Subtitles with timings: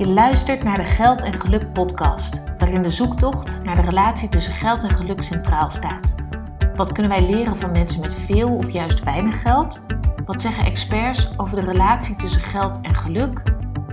[0.00, 4.52] Je luistert naar de Geld en Geluk podcast, waarin de zoektocht naar de relatie tussen
[4.52, 6.14] geld en geluk centraal staat.
[6.76, 9.86] Wat kunnen wij leren van mensen met veel of juist weinig geld?
[10.24, 13.42] Wat zeggen experts over de relatie tussen geld en geluk?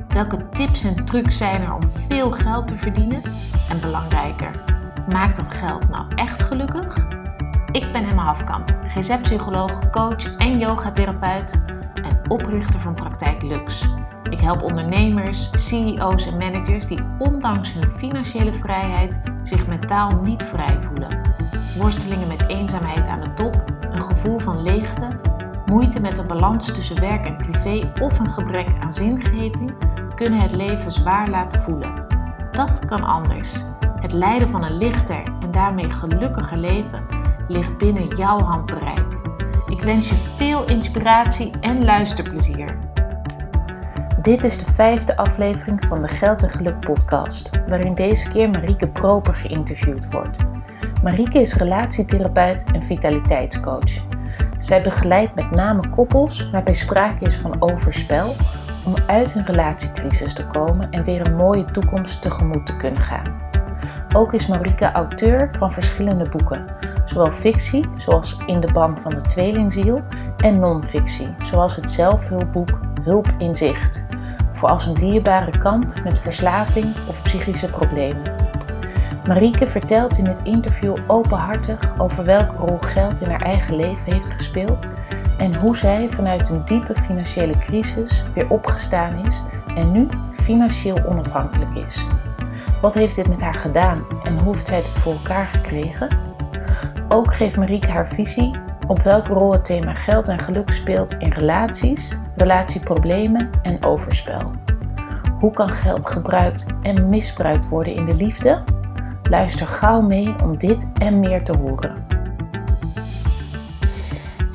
[0.08, 3.22] Welke tips en trucs zijn er om veel geld te verdienen?
[3.70, 4.64] En belangrijker,
[5.10, 7.08] maakt dat geld nou echt gelukkig?
[7.72, 13.86] Ik ben Emma Hafkamp, GZ-psycholoog, coach en yogatherapeut en oprichter van Praktijk Lux.
[14.30, 20.82] Ik help ondernemers, CEO's en managers die ondanks hun financiële vrijheid zich mentaal niet vrij
[20.82, 21.22] voelen.
[21.78, 25.20] Worstelingen met eenzaamheid aan de top, een gevoel van leegte,
[25.66, 29.74] moeite met de balans tussen werk en privé of een gebrek aan zingeving
[30.16, 32.06] kunnen het leven zwaar laten voelen.
[32.52, 33.54] Dat kan anders.
[34.00, 37.06] Het leiden van een lichter en daarmee gelukkiger leven
[37.48, 39.06] ligt binnen jouw handbereik.
[39.70, 42.78] Ik wens je veel inspiratie en luisterplezier.
[44.22, 48.88] Dit is de vijfde aflevering van de Geld en Geluk podcast, waarin deze keer Marieke
[48.88, 50.40] Proper geïnterviewd wordt.
[51.04, 53.92] Marieke is relatietherapeut en vitaliteitscoach.
[54.58, 58.36] Zij begeleidt met name koppels waarbij sprake is van overspel
[58.86, 63.42] om uit hun relatiecrisis te komen en weer een mooie toekomst tegemoet te kunnen gaan.
[64.16, 66.66] Ook is Marieke auteur van verschillende boeken,
[67.06, 70.02] zowel fictie, zoals In de Ban van de Tweelingziel,
[70.38, 74.08] en non-fictie, zoals het zelfhulpboek Hulp in Zicht,
[74.52, 78.36] voor als een dierbare kant met verslaving of psychische problemen.
[79.28, 84.32] Marieke vertelt in het interview openhartig over welke rol geld in haar eigen leven heeft
[84.32, 84.88] gespeeld
[85.38, 89.44] en hoe zij vanuit een diepe financiële crisis weer opgestaan is
[89.76, 92.06] en nu financieel onafhankelijk is.
[92.82, 96.08] Wat heeft dit met haar gedaan en hoe heeft zij dit voor elkaar gekregen?
[97.08, 98.52] Ook geeft Marieke haar visie
[98.88, 104.52] op welke rol het thema geld en geluk speelt in relaties, relatieproblemen en overspel.
[105.40, 108.64] Hoe kan geld gebruikt en misbruikt worden in de liefde?
[109.30, 112.06] Luister gauw mee om dit en meer te horen.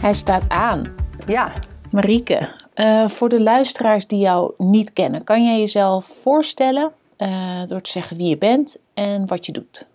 [0.01, 0.95] Hij staat aan.
[1.27, 1.53] Ja.
[1.91, 7.29] Marieke, uh, voor de luisteraars die jou niet kennen, kan jij jezelf voorstellen uh,
[7.67, 9.89] door te zeggen wie je bent en wat je doet?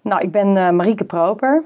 [0.00, 1.64] Nou, ik ben uh, Marieke Proper.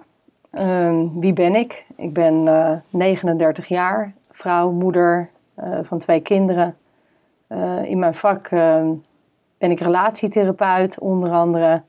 [0.52, 1.86] Uh, wie ben ik?
[1.96, 2.44] Ik ben
[2.90, 5.28] 39 jaar, vrouw, moeder
[5.82, 6.76] van twee kinderen.
[7.82, 8.48] in mijn vak
[9.58, 11.82] ben ik relatietherapeut onder andere,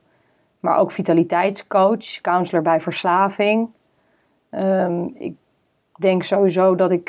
[0.60, 3.68] maar ook vitaliteitscoach, counselor bij verslaving.
[4.50, 5.34] Um, ik
[5.98, 7.08] denk sowieso dat ik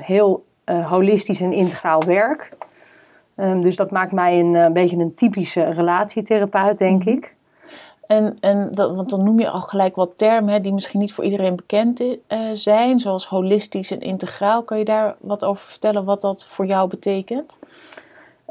[0.00, 2.52] heel holistisch en integraal werk.
[3.36, 7.16] Dus dat maakt mij een, een, beetje een typische relatietherapeut, denk Mhm.
[7.16, 7.33] ik.
[8.14, 11.12] En, en dat, want dan noem je al gelijk wat termen hè, die misschien niet
[11.12, 12.16] voor iedereen bekend uh,
[12.52, 14.62] zijn, zoals holistisch en integraal.
[14.62, 17.58] Kan je daar wat over vertellen wat dat voor jou betekent?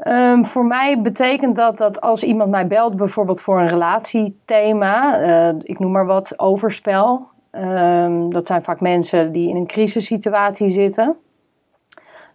[0.06, 5.54] Um, voor mij betekent dat dat als iemand mij belt, bijvoorbeeld voor een relatiethema, uh,
[5.62, 7.26] ik noem maar wat, overspel.
[7.52, 11.16] Um, dat zijn vaak mensen die in een crisissituatie zitten.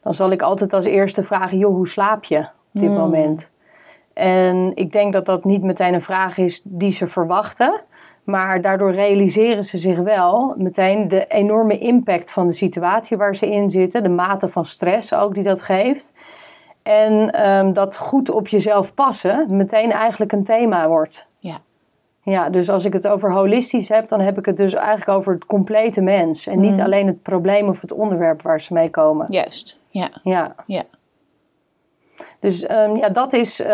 [0.03, 2.97] Dan zal ik altijd als eerste vragen: joh, hoe slaap je op dit Hmm.
[2.97, 3.51] moment?
[4.19, 7.79] En ik denk dat dat niet meteen een vraag is die ze verwachten.
[8.23, 13.51] Maar daardoor realiseren ze zich wel meteen de enorme impact van de situatie waar ze
[13.51, 14.03] in zitten.
[14.03, 16.13] De mate van stress ook die dat geeft.
[16.83, 21.27] En um, dat goed op jezelf passen meteen eigenlijk een thema wordt.
[21.39, 21.57] Ja.
[22.21, 25.33] Ja, dus als ik het over holistisch heb, dan heb ik het dus eigenlijk over
[25.33, 26.47] het complete mens.
[26.47, 26.85] En niet Mhm.
[26.85, 29.25] alleen het probleem of het onderwerp waar ze mee komen.
[29.29, 30.09] Juist, ja.
[30.23, 30.55] Ja.
[30.65, 30.83] ja.
[32.39, 33.67] Dus um, ja, dat is uh,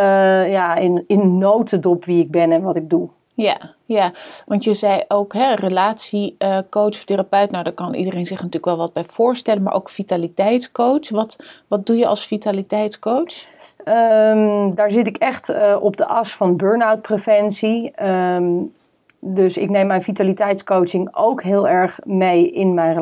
[0.52, 3.10] ja, in, in notendop wie ik ben en wat ik doe.
[3.38, 4.12] Ja, ja,
[4.46, 7.52] want je zei ook hè, relatiecoach of therapeut.
[7.52, 11.10] Nou, daar kan iedereen zich natuurlijk wel wat bij voorstellen, maar ook vitaliteitscoach.
[11.10, 13.46] Wat, wat doe je als vitaliteitscoach?
[13.86, 18.06] Um, daar zit ik echt uh, op de as van burn-out preventie.
[18.06, 18.74] Um,
[19.20, 22.94] dus ik neem mijn vitaliteitscoaching ook heel erg mee in mijn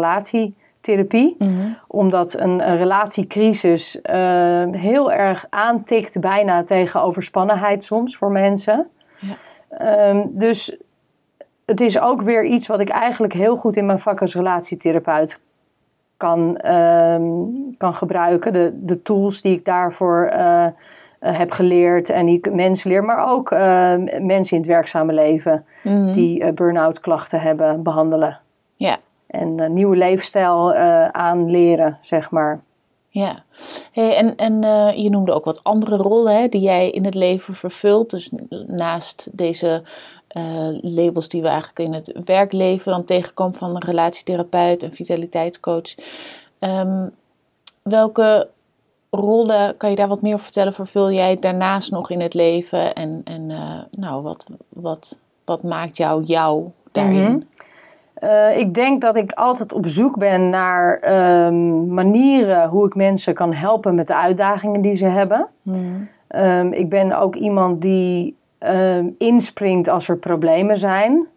[0.83, 1.35] relatietherapie.
[1.37, 1.77] Mm-hmm.
[1.87, 8.87] Omdat een, een relatiecrisis uh, heel erg aantikt bijna tegen overspannenheid soms voor mensen.
[9.19, 10.09] Ja.
[10.09, 10.77] Um, dus
[11.65, 15.39] het is ook weer iets wat ik eigenlijk heel goed in mijn vak als relatietherapeut
[16.17, 18.53] kan, um, kan gebruiken.
[18.53, 20.67] De, de tools die ik daarvoor uh, uh,
[21.19, 23.59] heb geleerd en die ik mensen leer, maar ook uh,
[24.19, 26.11] mensen in het werkzame leven mm-hmm.
[26.11, 28.39] die burn-out klachten hebben, behandelen.
[28.75, 28.97] Ja.
[29.33, 30.73] En een nieuwe leefstijl
[31.11, 32.61] aanleren, zeg maar.
[33.13, 33.43] Ja,
[33.91, 37.15] hey, en, en uh, je noemde ook wat andere rollen hè, die jij in het
[37.15, 38.09] leven vervult.
[38.09, 38.31] Dus
[38.67, 39.83] naast deze
[40.37, 45.95] uh, labels die we eigenlijk in het werkleven dan tegenkomen van een relatietherapeut en vitaliteitscoach.
[46.59, 47.11] Um,
[47.81, 48.49] welke
[49.09, 50.73] rollen, kan je daar wat meer over vertellen?
[50.73, 52.93] Vervul jij daarnaast nog in het leven?
[52.93, 57.31] En, en uh, nou, wat, wat, wat maakt jou jou daarin?
[57.31, 57.41] Mhm.
[58.19, 60.99] Uh, ik denk dat ik altijd op zoek ben naar
[61.45, 65.47] um, manieren hoe ik mensen kan helpen met de uitdagingen die ze hebben.
[65.61, 66.09] Mm.
[66.35, 71.27] Um, ik ben ook iemand die um, inspringt als er problemen zijn.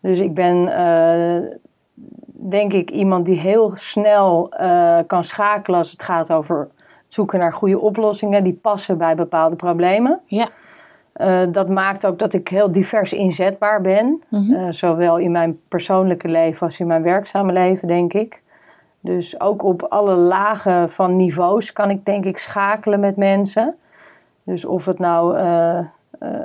[0.00, 1.50] Dus ik ben, uh,
[2.50, 7.38] denk ik, iemand die heel snel uh, kan schakelen als het gaat over het zoeken
[7.38, 10.20] naar goede oplossingen die passen bij bepaalde problemen.
[10.26, 10.48] Ja.
[11.20, 14.06] Uh, dat maakt ook dat ik heel divers inzetbaar ben.
[14.06, 14.52] Mm -hmm.
[14.52, 18.42] uh, zowel in mijn persoonlijke leven als in mijn werkzame leven, denk ik.
[19.00, 23.74] Dus ook op alle lagen van niveaus kan ik denk ik schakelen met mensen.
[24.42, 25.78] Dus of het nou uh,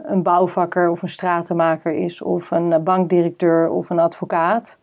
[0.03, 4.79] een bouwvakker of een stratenmaker is, of een bankdirecteur of een advocaat.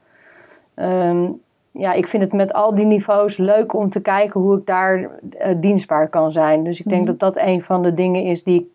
[0.75, 1.41] Um,
[1.71, 5.11] ja, ik vind het met al die niveaus leuk om te kijken hoe ik daar
[5.57, 6.65] dienstbaar kan zijn.
[6.65, 7.19] Dus ik denk mm -hmm.
[7.19, 8.67] dat dat een van de dingen is die ik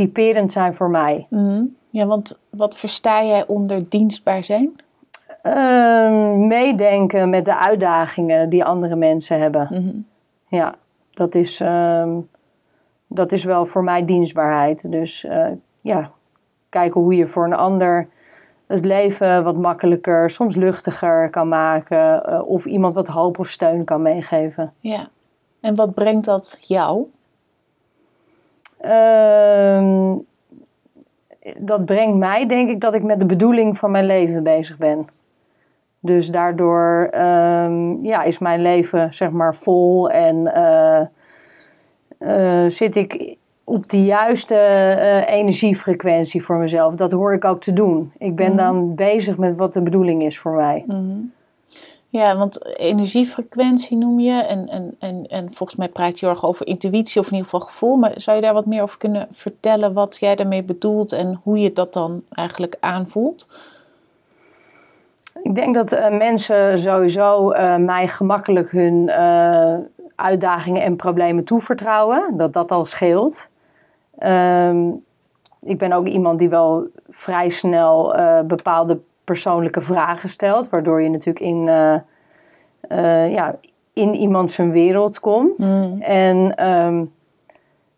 [0.00, 1.26] typerend zijn voor mij.
[1.30, 1.76] Mm.
[1.90, 4.80] Ja, want wat versta jij onder dienstbaar zijn?
[5.42, 9.68] Uh, meedenken met de uitdagingen die andere mensen hebben.
[9.70, 10.06] Mm -hmm.
[10.48, 10.74] Ja,
[11.14, 12.16] dat is, uh,
[13.06, 14.90] dat is wel voor mij dienstbaarheid.
[14.90, 15.46] Dus uh,
[15.82, 16.10] ja,
[16.68, 18.08] kijken hoe je voor een ander
[18.66, 22.22] het leven wat makkelijker, soms luchtiger kan maken.
[22.28, 24.72] Uh, of iemand wat hoop of steun kan meegeven.
[24.78, 25.08] Ja,
[25.60, 27.06] en wat brengt dat jou?
[28.84, 30.14] Uh,
[31.58, 35.06] dat brengt mij, denk ik, dat ik met de bedoeling van mijn leven bezig ben.
[36.00, 41.00] Dus daardoor um, ja, is mijn leven zeg maar vol en uh,
[42.18, 46.94] uh, zit ik op de juiste uh, energiefrequentie voor mezelf.
[46.94, 48.12] Dat hoor ik ook te doen.
[48.18, 48.66] Ik ben mm -hmm.
[48.66, 50.84] dan bezig met wat de bedoeling is voor mij.
[50.86, 51.32] Mm -hmm.
[52.10, 54.42] Ja, want energiefrequentie noem je.
[54.42, 57.66] En, en, en, en volgens mij praat je erg over intuïtie of in ieder geval
[57.66, 57.96] gevoel.
[57.96, 61.58] Maar zou je daar wat meer over kunnen vertellen wat jij daarmee bedoelt en hoe
[61.58, 63.48] je dat dan eigenlijk aanvoelt?
[65.42, 69.74] Ik denk dat uh, mensen sowieso uh, mij gemakkelijk hun uh,
[70.14, 72.36] uitdagingen en problemen toevertrouwen.
[72.36, 73.48] Dat dat al scheelt.
[74.22, 75.04] Um,
[75.60, 78.14] ik ben ook iemand die wel vrij snel
[78.46, 81.94] bepaalde persoonlijke vragen stelt, waardoor je natuurlijk in, uh,
[82.88, 83.56] uh, ja,
[83.92, 85.58] in iemand zijn wereld komt.
[85.58, 86.00] Mm.
[86.00, 87.12] En um,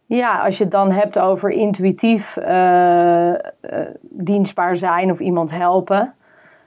[0.07, 3.33] ja, als je het dan hebt over intuïtief uh,
[4.01, 6.15] dienstbaar zijn of iemand helpen,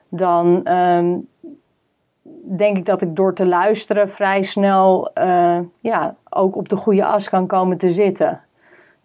[0.10, 1.28] dan um,
[2.58, 5.12] denk ik dat ik door te luisteren vrij snel
[5.80, 8.42] ja, ook op de goede as kan komen te zitten.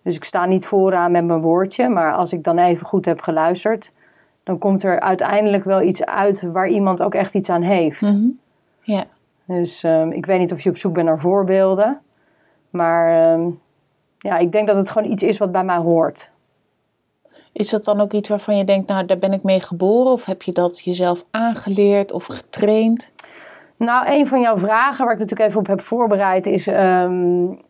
[0.02, 3.20] Dus ik sta niet vooraan met mijn woordje, maar als ik dan even goed heb
[3.20, 3.92] geluisterd,
[4.50, 8.02] dan komt er uiteindelijk wel iets uit waar iemand ook echt iets aan heeft.
[8.02, 8.38] Mm -hmm.
[8.82, 9.04] Ja.
[9.46, 12.00] Dus um, ik weet niet of je op zoek bent naar voorbeelden.
[12.70, 13.60] Maar um,
[14.18, 16.30] ja, ik denk dat het gewoon iets is wat bij mij hoort.
[17.52, 20.12] Is dat dan ook iets waarvan je denkt, nou daar ben ik mee geboren?
[20.12, 23.12] Of heb je dat jezelf aangeleerd of getraind?
[23.76, 26.66] Nou, een van jouw vragen waar ik natuurlijk even op heb voorbereid is...
[26.66, 27.60] Um,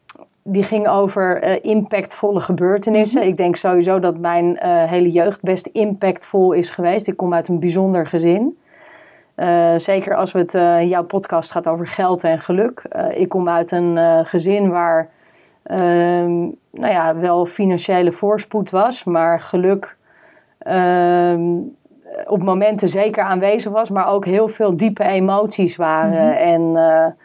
[0.42, 3.18] die ging over uh, impactvolle gebeurtenissen.
[3.18, 3.32] Mm -hmm.
[3.32, 7.08] Ik denk sowieso dat mijn uh, hele jeugd best impactvol is geweest.
[7.08, 8.58] Ik kom uit een bijzonder gezin.
[9.36, 10.52] Uh, zeker als het
[10.88, 12.82] jouw podcast gaat over geld en geluk.
[13.14, 15.08] ik kom uit een gezin waar
[15.62, 16.38] ehm,
[16.70, 19.96] nou ja, wel financiële voorspoed was, maar geluk
[20.58, 21.42] ehm,
[22.26, 26.26] op momenten zeker aanwezig was, maar ook heel veel diepe emoties waren.
[26.26, 26.74] Mm -hmm.
[26.76, 27.16] En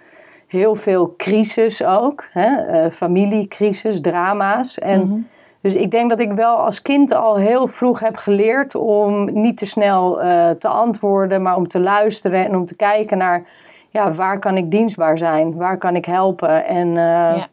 [0.56, 2.28] heel veel crisis ook.
[2.32, 2.84] Hè?
[2.84, 4.80] Uh, familiecrisis, drama's.
[4.80, 5.28] En mm -hmm.
[5.66, 9.58] Dus ik denk dat ik wel als kind al heel vroeg heb geleerd om niet
[9.58, 13.44] te snel uh, te antwoorden, maar om te luisteren en om te kijken naar
[13.90, 17.48] ja, waar kan ik dienstbaar zijn, waar kan ik helpen en uh, ja.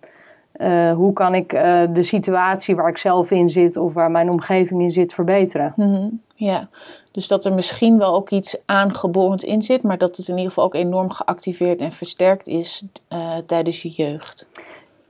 [0.57, 1.51] uh, hoe kan ik
[1.93, 5.73] de situatie waar ik zelf in zit of waar mijn omgeving in zit verbeteren.
[5.77, 6.21] Mm -hmm.
[6.35, 6.69] Ja,
[7.13, 10.49] dus dat er misschien wel ook iets aangeboren in zit, maar dat het in ieder
[10.49, 14.49] geval ook enorm geactiveerd en versterkt is uh, tijdens je jeugd.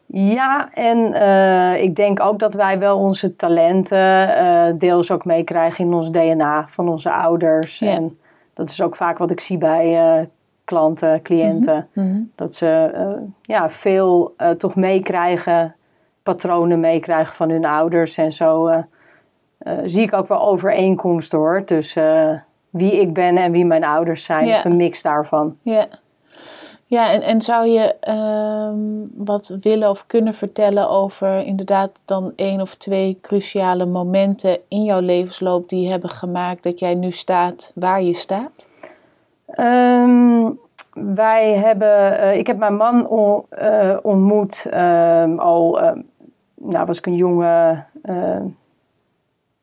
[0.07, 5.85] Ja, en uh, ik denk ook dat wij wel onze talenten uh, deels ook meekrijgen
[5.85, 7.79] in ons DNA van onze ouders.
[7.79, 7.89] Ja.
[7.89, 8.19] En
[8.55, 10.29] dat is ook vaak wat ik zie bij
[10.65, 11.89] klanten, cliënten.
[11.93, 12.33] Mm -hmm.
[12.35, 12.91] Dat ze
[13.43, 15.75] ja, veel toch meekrijgen,
[16.23, 18.71] patronen meekrijgen van hun ouders en zo
[19.65, 21.65] uh, zie ik ook wel overeenkomsten hoor.
[21.65, 22.39] Tussen uh,
[22.71, 24.47] wie ik ben en wie mijn ouders zijn.
[24.47, 24.65] Ja.
[24.65, 25.57] Een mix daarvan.
[25.63, 25.87] Ja,
[26.87, 28.71] ja en, en zou je uh,
[29.25, 35.01] wat willen of kunnen vertellen over inderdaad dan één of twee cruciale momenten in jouw
[35.01, 38.71] levensloop die hebben gemaakt dat jij nu staat waar je staat?
[39.61, 40.61] Um,
[40.93, 46.01] wij hebben, eh, ik heb mijn man on- eh, ontmoet ehm, al, ehm,
[46.55, 48.47] nou was ik een jonge ehm,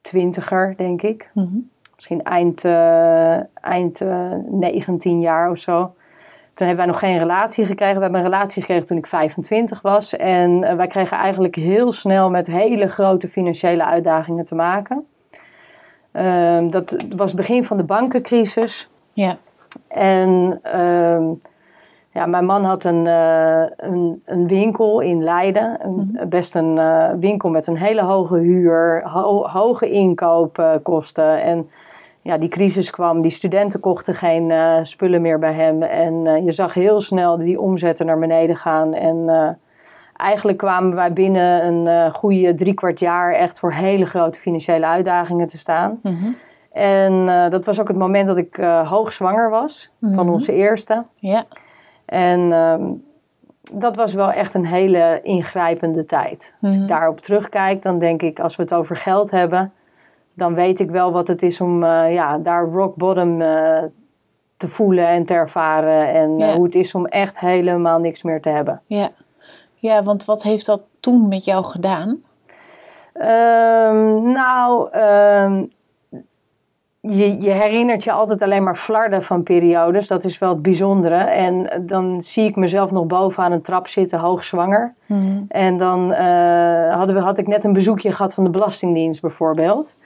[0.09, 1.29] twintiger, denk ik.
[1.33, 1.57] Mhm.
[1.95, 5.93] Misschien eind, eh, eind eh, 19 jaar of zo.
[6.53, 7.95] Toen hebben wij nog geen relatie gekregen.
[7.95, 10.15] We hebben een relatie gekregen toen ik 25 was.
[10.15, 15.05] En eh, wij kregen eigenlijk heel snel met hele grote financiële uitdagingen te maken.
[16.11, 18.89] Ehm, dat was het begin van de bankencrisis.
[19.09, 19.37] Ja.
[19.87, 21.25] En ehm,
[22.13, 25.77] ja, mijn man had een, eh, een, een winkel in Leiden.
[25.85, 31.41] Een, Best een eh, winkel met een hele hoge huur, ho- hoge inkoopkosten.
[31.41, 31.69] en
[32.21, 35.81] ja, die crisis kwam, die studenten kochten geen eh, spullen meer bij hem.
[35.83, 38.93] En je zag heel snel die omzetten naar beneden gaan.
[38.93, 39.57] En
[40.17, 45.47] eigenlijk kwamen wij binnen een goede drie kwart jaar echt voor hele grote financiële uitdagingen
[45.47, 45.99] te staan.
[46.03, 46.25] Mhm.
[46.71, 51.03] En dat was ook het moment dat ik eh hoogzwanger was van onze eerste.
[51.15, 51.43] Ja.
[52.09, 52.83] En ehm,
[53.73, 56.53] dat was wel echt een hele ingrijpende tijd.
[56.61, 59.73] Als ik daarop terugkijk, dan denk ik, als we het over geld hebben,
[60.33, 63.83] dan weet ik wel wat het is om eh, ja, daar rock bottom eh,
[64.57, 66.07] te voelen en te ervaren.
[66.07, 68.81] En eh, hoe het is om echt helemaal niks meer te hebben.
[68.85, 69.09] Ja.
[69.73, 72.23] Ja, want wat heeft dat toen met jou gedaan?
[73.13, 75.65] Ehm, nou, ehm,
[77.01, 80.07] je, je herinnert je altijd alleen maar flarden van periodes.
[80.07, 81.15] Dat is wel het bijzondere.
[81.15, 84.93] En dan zie ik mezelf nog boven aan een trap zitten, hoogzwanger.
[85.47, 89.97] En dan eh, hadden we, had ik net een bezoekje gehad van de Belastingdienst bijvoorbeeld.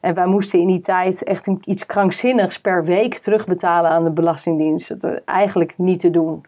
[0.00, 4.10] En wij moesten in die tijd echt een, iets krankzinnigs per week terugbetalen aan de
[4.10, 4.88] Belastingdienst.
[4.88, 6.44] Dat was eigenlijk niet te doen.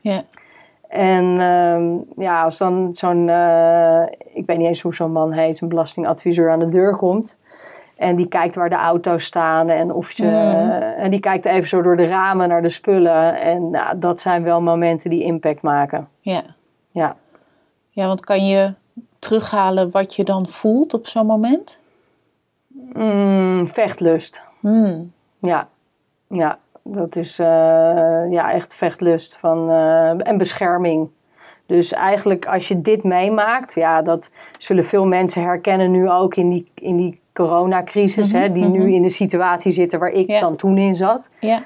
[0.88, 5.60] En ehm, ja, als dan zo'n, eh, ik weet niet eens hoe zo'n man heet,
[5.60, 7.38] een belastingadviseur aan de deur komt.
[7.96, 10.28] En die kijkt waar de auto's staan en of je.
[10.96, 13.40] en die kijkt even zo door de ramen naar de spullen.
[13.40, 16.08] En nou, dat zijn wel momenten die impact maken.
[16.20, 16.42] Ja.
[16.90, 17.16] Ja.
[17.90, 18.74] Ja, want kan je
[19.18, 21.80] terughalen wat je dan voelt op zo'n moment?
[22.92, 24.42] Mm, vechtlust.
[24.60, 25.12] Hmm.
[25.38, 25.68] Ja.
[26.28, 27.46] Ja, dat is eh,
[28.30, 31.10] ja, echt vechtlust van, eh, en bescherming.
[31.66, 36.48] Dus eigenlijk als je dit meemaakt, ja, dat zullen veel mensen herkennen nu ook in
[36.48, 40.40] die, in die coronacrisis, hè, die nu in de situatie zitten waar ik Ja.
[40.40, 41.28] dan toen in zat.
[41.40, 41.62] Ja.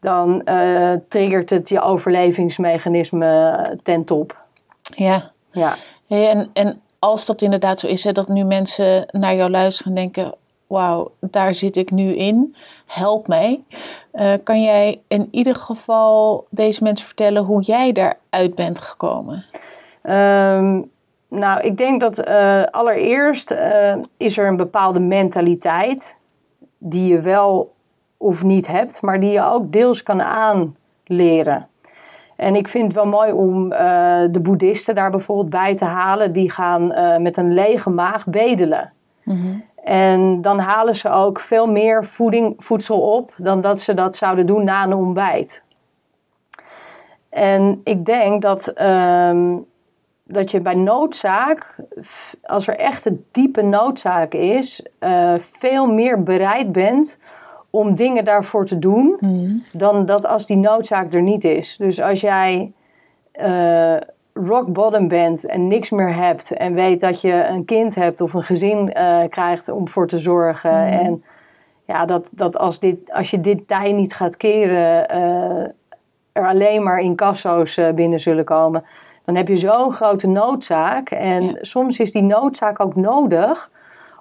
[0.00, 4.44] Dan eh, triggert het je overlevingsmechanisme eh, ten top.
[4.82, 5.30] Ja.
[5.50, 5.74] Ja.
[6.08, 9.98] En, en als dat inderdaad zo is, hè, dat nu mensen naar jou luisteren en
[9.98, 10.34] denken:
[10.66, 12.54] Wauw, daar zit ik nu in,
[12.86, 13.60] help mij.
[14.12, 19.44] Eh, kan jij in ieder geval deze mensen vertellen hoe jij daaruit bent gekomen?
[20.02, 20.82] Ehm,
[21.30, 26.18] nou, ik denk dat eh, allereerst eh, is er een bepaalde mentaliteit
[26.78, 27.74] die je wel
[28.16, 31.68] of niet hebt, maar die je ook deels kan aanleren.
[32.36, 36.32] En ik vind het wel mooi om eh, de boeddhisten daar bijvoorbeeld bij te halen.
[36.32, 36.86] Die gaan
[37.22, 38.92] met een lege maag bedelen.
[39.84, 44.46] En dan halen ze ook veel meer voeding, voedsel op dan dat ze dat zouden
[44.46, 45.64] doen na een ontbijt.
[47.30, 49.56] En ik denk dat, ehm,
[50.32, 51.76] dat je bij noodzaak,
[52.42, 57.18] als er echt een diepe noodzaak is, eh, veel meer bereid bent
[57.70, 59.18] om dingen daarvoor te doen,
[59.72, 61.76] dan dat als die noodzaak er niet is.
[61.76, 62.72] Dus als jij
[63.32, 63.96] eh,
[64.34, 68.34] rock bottom bent en niks meer hebt en weet dat je een kind hebt of
[68.34, 71.24] een gezin eh, krijgt om voor te zorgen en
[71.86, 75.08] ja, dat, dat als, dit, als je dit tij niet gaat keren,
[76.32, 78.84] er alleen maar incasso's binnen zullen komen.
[79.24, 81.10] Dan heb je zo'n grote noodzaak.
[81.10, 81.52] En Ja.
[81.60, 83.70] soms is die noodzaak ook nodig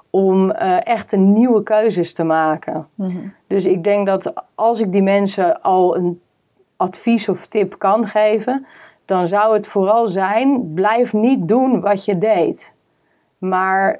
[0.10, 2.88] om eh, echt een nieuwe keuzes te maken.
[3.48, 6.22] Dus ik denk dat als ik die mensen al een
[6.77, 8.65] advies of tip kan geven,
[9.06, 12.75] dan zou het vooral zijn: blijf niet doen wat je deed.
[13.38, 14.00] Maar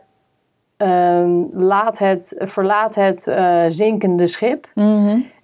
[0.78, 4.68] ehm, laat het, verlaat het eh, zinkende schip.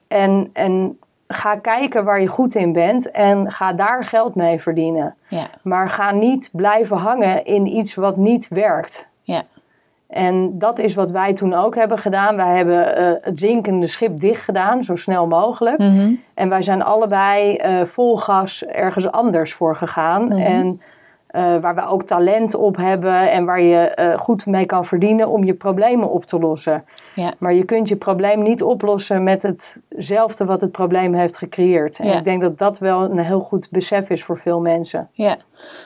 [0.07, 5.15] En, en ga kijken waar je goed in bent en ga daar geld mee verdienen.
[5.27, 9.10] Ja, Maar ga niet blijven hangen in iets wat niet werkt.
[9.22, 9.44] ja,
[10.08, 12.36] En dat is wat wij toen ook hebben gedaan.
[12.36, 15.77] Wij hebben eh, het zinkende schip dicht gedaan, zo snel mogelijk.
[16.34, 20.32] En wij zijn allebei eh, vol gas ergens anders voor gegaan.
[20.32, 20.82] En
[21.36, 25.30] eh, waar we ook talent op hebben en waar je eh, goed mee kan verdienen
[25.30, 26.84] om je problemen op te lossen.
[27.15, 27.34] Ja.
[27.38, 32.00] Maar je kunt je probleem niet oplossen met hetzelfde wat het probleem heeft gecreëerd.
[32.00, 32.18] En Ja.
[32.18, 35.10] ik denk dat dat wel een heel goed besef is voor veel mensen.
[35.12, 35.38] Ja.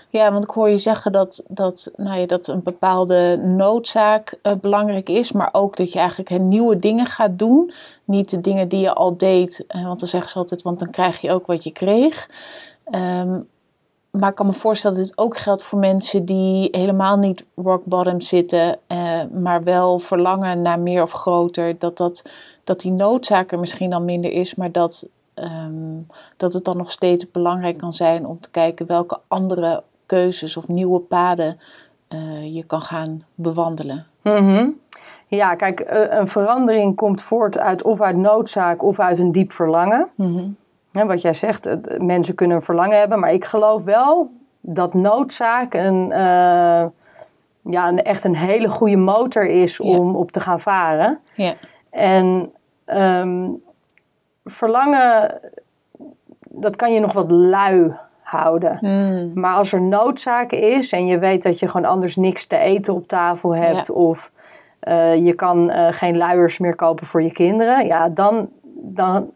[0.10, 4.54] ja, want ik hoor je zeggen dat, dat, nou ja, dat een bepaalde noodzaak eh,
[4.62, 7.74] belangrijk is, maar ook dat je eigenlijk nieuwe dingen gaat doen.
[8.06, 11.22] Niet de dingen die je al deed, want dan zeggen ze altijd, want dan krijg
[11.22, 12.30] je ook wat je kreeg.
[12.84, 13.40] Ehm,
[14.12, 17.86] maar ik kan me voorstellen dat dit ook geldt voor mensen die helemaal niet rock
[17.86, 21.80] bottom zitten, eh, maar wel verlangen naar meer of groter.
[21.80, 22.30] Dat, dat,
[22.64, 25.98] dat die noodzaak er misschien dan minder is, maar dat, ehm,
[26.38, 30.68] dat het dan nog steeds belangrijk kan zijn om te kijken welke andere keuzes of
[30.68, 31.60] nieuwe paden
[32.08, 34.06] eh, je kan gaan bewandelen.
[34.22, 34.70] Mhm.
[35.28, 39.52] Ja, kijk, eh, een verandering komt voort uit of uit noodzaak of uit een diep
[39.52, 40.10] verlangen.
[40.92, 44.32] Wat jij zegt, het- mensen kunnen een verlangen hebben, maar ik geloof wel
[44.62, 46.86] dat noodzaak een, eh,
[47.64, 49.84] ja, een, echt een hele goede motor is Ja.
[49.98, 51.20] om op te gaan varen.
[51.34, 51.54] Ja,
[51.90, 52.52] En
[52.86, 53.50] ehm,
[54.44, 55.40] verlangen,
[56.54, 58.78] dat kan je nog wat lui houden.
[58.82, 59.32] Mm.
[59.40, 62.94] Maar als er noodzaak is en je weet dat je gewoon anders niks te eten
[62.94, 63.94] op tafel hebt, Ja.
[63.94, 64.32] of
[64.80, 69.32] eh, je kan eh, geen luiers meer kopen voor je kinderen, ja, dan, dan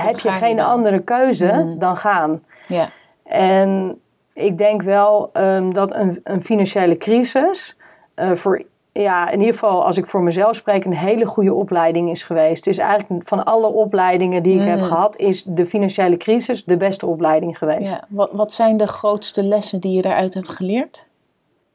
[0.00, 1.78] heb je geen andere keuze Mhm.
[1.78, 2.42] dan gaan.
[2.68, 2.88] ja,
[3.24, 4.00] En
[4.32, 7.76] ik denk wel ehm, dat een, een financiële crisis
[8.14, 8.62] eh, voor,
[8.92, 12.64] ja, in ieder geval als ik voor mezelf spreek, een hele goede opleiding is geweest.
[12.64, 14.84] Het is eigenlijk van alle opleidingen die ik heb Mm.
[14.84, 17.92] gehad, is de financiële crisis de beste opleiding geweest.
[17.92, 18.04] ja.
[18.08, 21.06] Wat, wat zijn de grootste lessen die je daaruit hebt geleerd?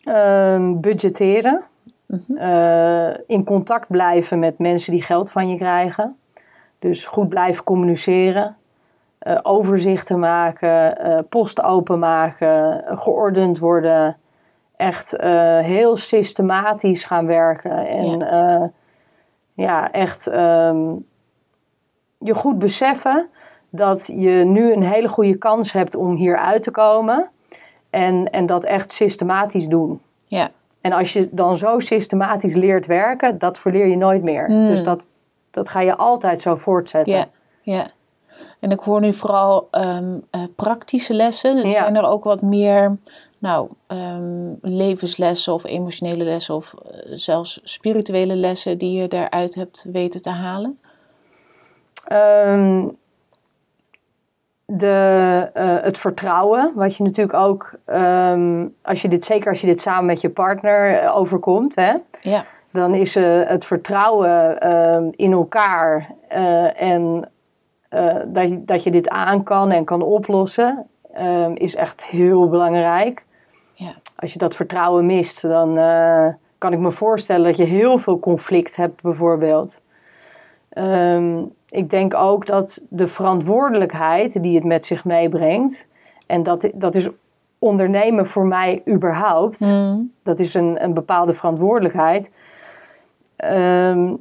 [0.03, 1.62] Ehm, budgetteren.
[2.06, 2.38] Mhm.
[2.38, 6.18] Eh, in contact blijven met mensen die geld van je krijgen.
[6.84, 8.56] Dus goed blijven communiceren.
[9.20, 10.98] eh, overzichten maken.
[10.98, 12.84] eh post openmaken.
[12.88, 14.18] geordend worden.
[14.75, 17.88] Echt eh, heel systematisch gaan werken.
[17.88, 18.72] En ja,
[19.54, 20.96] ja echt ehm,
[22.18, 23.28] je goed beseffen
[23.70, 27.30] dat je nu een hele goede kans hebt om hier uit te komen.
[27.90, 30.02] En, en dat echt systematisch doen.
[30.28, 30.50] Ja,
[30.82, 34.46] En als je dan zo systematisch leert werken, dat verleer je nooit meer.
[34.46, 34.68] Hmm.
[34.68, 35.08] Dus dat,
[35.53, 37.15] dat ga je altijd zo voortzetten.
[37.15, 37.27] ja,
[37.62, 37.91] ja.
[38.60, 41.57] En ik hoor nu vooral ehm, eh, praktische lessen.
[41.67, 41.72] Ja.
[41.72, 42.98] Zijn er ook wat meer
[43.39, 49.85] nou, ehm, levenslessen of emotionele lessen of eh, zelfs spirituele lessen die je daaruit hebt
[49.92, 50.79] weten te halen?
[52.07, 52.89] Ehm,
[54.66, 57.74] de, eh, het vertrouwen, wat je natuurlijk ook,
[58.81, 62.94] als je dit, zeker als je dit samen met je partner overkomt, hè, Ja, dan
[62.94, 67.29] is eh, het vertrouwen ehm, in elkaar eh, en
[67.90, 72.50] eh, dat, je, dat je dit aan kan en kan oplossen, ehm, is echt heel
[72.50, 73.25] belangrijk.
[73.74, 75.74] ja, Als je dat vertrouwen mist, dan
[76.57, 79.81] kan ik me voorstellen dat je heel veel conflict hebt, bijvoorbeeld.
[80.70, 85.88] Ehm, ik denk ook dat de verantwoordelijkheid die het met zich meebrengt,
[86.27, 87.09] en dat, dat is
[87.59, 90.12] ondernemen voor mij überhaupt, Mm.
[90.24, 92.31] dat is een, een bepaalde verantwoordelijkheid.
[93.50, 94.14] Ehm,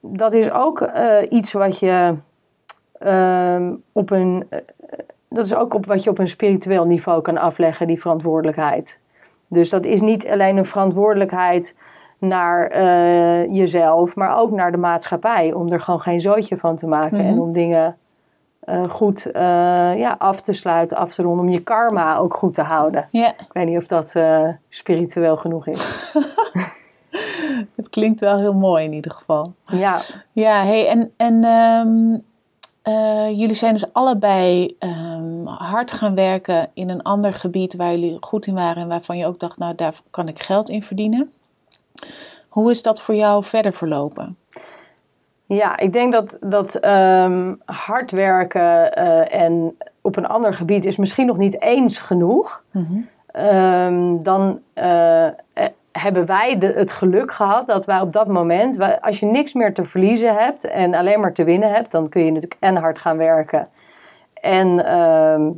[0.00, 2.14] dat is ook eh, iets wat je
[2.98, 4.46] ehm, op een.
[4.50, 4.58] eh,
[5.28, 9.00] dat is ook op wat je op een spiritueel niveau kan afleggen, die verantwoordelijkheid.
[9.48, 11.76] Dus dat is niet alleen een verantwoordelijkheid
[12.18, 15.52] naar eh, jezelf, maar ook naar de maatschappij.
[15.52, 17.26] Om er gewoon geen zootje van te maken Mhm.
[17.26, 17.96] en om dingen
[18.60, 19.42] eh, goed eh,
[19.98, 21.44] ja, af te sluiten, af te ronden.
[21.46, 23.08] Om je karma ook goed te houden.
[23.38, 26.12] Ik weet niet of dat eh, spiritueel genoeg is.
[27.88, 29.54] Het klinkt wel heel mooi in ieder geval.
[29.64, 30.00] Ja,
[30.32, 32.18] Ja, hey, en, en ehm,
[32.82, 38.16] eh, jullie zijn dus allebei ehm, hard gaan werken in een ander gebied waar jullie
[38.20, 41.32] goed in waren en waarvan je ook dacht, nou daar kan ik geld in verdienen.
[42.48, 44.36] Hoe is dat voor jou verder verlopen?
[45.46, 50.96] ja ik denk dat, dat ehm, hard werken eh, en op een ander gebied is
[50.96, 52.62] misschien nog niet eens genoeg.
[53.32, 55.26] Ehm, dan eh,
[56.00, 59.74] hebben wij de, het geluk gehad dat wij op dat moment, als je niks meer
[59.74, 62.98] te verliezen hebt en alleen maar te winnen hebt, dan kun je natuurlijk en hard
[62.98, 63.68] gaan werken
[64.40, 65.50] en ehm,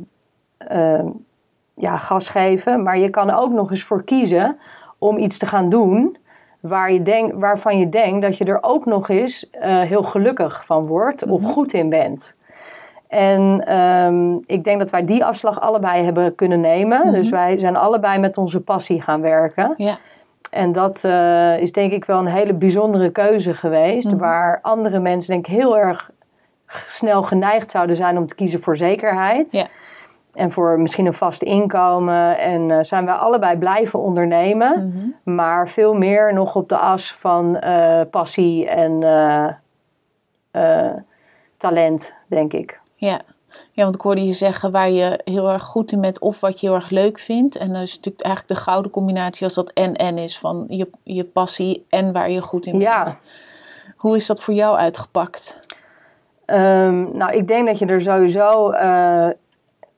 [0.57, 1.07] ehm,
[1.73, 2.83] ja, gas geven.
[2.83, 4.57] Maar je kan er ook nog eens voor kiezen
[4.97, 6.17] om iets te gaan doen
[6.59, 10.65] waar je denk, waarvan je denkt dat je er ook nog eens eh, heel gelukkig
[10.65, 12.35] van wordt of goed in bent.
[13.07, 17.13] En ehm, ik denk dat wij die afslag allebei hebben kunnen nemen.
[17.13, 19.73] Dus wij zijn allebei met onze passie gaan werken.
[19.77, 19.97] Ja,
[20.51, 24.13] En dat eh, is denk ik wel een hele bijzondere keuze geweest.
[24.13, 26.11] Waar andere mensen denk ik heel erg
[26.87, 29.51] snel geneigd zouden zijn om te kiezen voor zekerheid.
[29.51, 29.67] ja,
[30.31, 32.37] En voor misschien een vast inkomen.
[32.37, 34.87] En eh, zijn we allebei blijven ondernemen.
[34.87, 35.35] Mhm.
[35.35, 38.99] Maar veel meer nog op de as van eh, passie en
[41.57, 42.79] talent, denk ik.
[42.95, 43.21] Ja.
[43.71, 46.59] Ja, want ik hoorde je zeggen waar je heel erg goed in bent of wat
[46.59, 47.57] je heel erg leuk vindt.
[47.57, 51.23] En dan is natuurlijk eigenlijk de gouden combinatie als dat en-en is van je, je
[51.23, 52.83] passie en waar je goed in bent.
[52.83, 53.19] Ja.
[53.97, 55.57] Hoe is dat voor jou uitgepakt?
[56.45, 58.71] Ehm, nou, ik denk dat je er sowieso.
[58.71, 59.27] eh,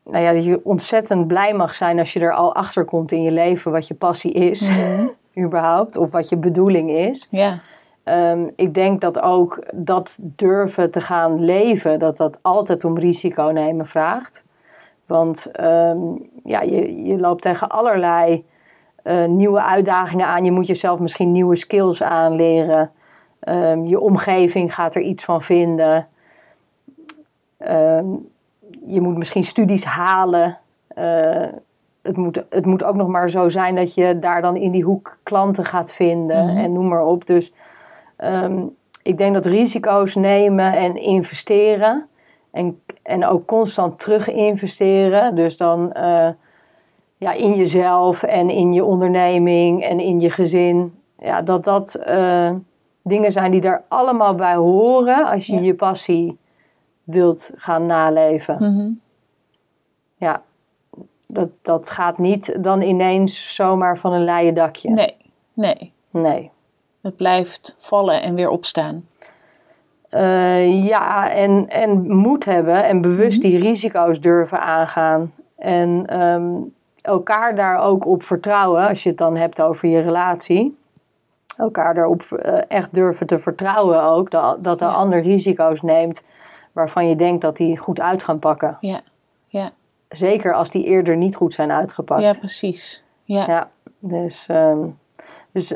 [0.04, 3.22] nou ja, dat je ontzettend blij mag zijn als je er al achter komt in
[3.22, 4.72] je leven wat je passie is,
[5.46, 7.28] überhaupt, of wat je bedoeling is.
[7.32, 7.60] Ja,
[8.04, 13.44] Ehm, ik denk dat ook dat durven te gaan leven, dat dat altijd om risico
[13.44, 14.46] nemen vraagt.
[15.06, 16.00] Want ehm,
[16.44, 18.46] ja, je, je loopt tegen allerlei
[19.04, 20.46] eh, nieuwe uitdagingen aan.
[20.46, 22.92] Je moet jezelf misschien nieuwe skills aanleren.
[23.40, 26.08] Ehm, je omgeving gaat er iets van vinden.
[28.88, 30.58] Je moet misschien studies halen.
[30.88, 31.48] Eh,
[32.02, 34.84] het, moet, het moet ook nog maar zo zijn dat je daar dan in die
[34.84, 36.58] hoek klanten gaat vinden Mhm.
[36.58, 37.26] en noem maar op.
[37.26, 37.54] Dus
[38.16, 38.62] ehm,
[39.04, 42.08] ik denk dat risico's nemen en investeren
[42.52, 45.36] en, en ook constant terug investeren.
[45.36, 46.30] Dus dan eh,
[47.18, 50.94] ja, in jezelf en in je onderneming en in je gezin.
[51.20, 52.52] Ja, dat dat eh,
[53.02, 55.62] dingen zijn die daar allemaal bij horen als je Ja.
[55.62, 56.38] je passie
[57.04, 58.56] wilt gaan naleven.
[58.60, 58.90] Mhm.
[60.18, 60.42] Ja,
[61.28, 64.90] dat, dat gaat niet dan ineens zomaar van een leien dakje.
[64.90, 65.16] nee,
[65.54, 65.92] nee.
[66.10, 66.52] Nee.
[67.04, 69.08] Het blijft vallen en weer opstaan.
[70.10, 75.34] Eh, ja, en, en moed hebben en bewust die risico's durven aangaan.
[75.58, 76.52] En ehm,
[77.02, 80.78] elkaar daar ook op vertrouwen, als je het dan hebt over je relatie.
[81.58, 84.92] Elkaar daarop eh, echt durven te vertrouwen ook, dat, dat de Ja.
[84.92, 86.24] ander risico's neemt
[86.72, 88.78] waarvan je denkt dat die goed uit gaan pakken.
[88.80, 89.00] Ja,
[89.48, 89.70] ja,
[90.10, 92.22] Zeker als die eerder niet goed zijn uitgepakt.
[92.22, 93.04] ja precies.
[93.24, 94.80] Ja, Ja, dus, ehm,
[95.52, 95.76] dus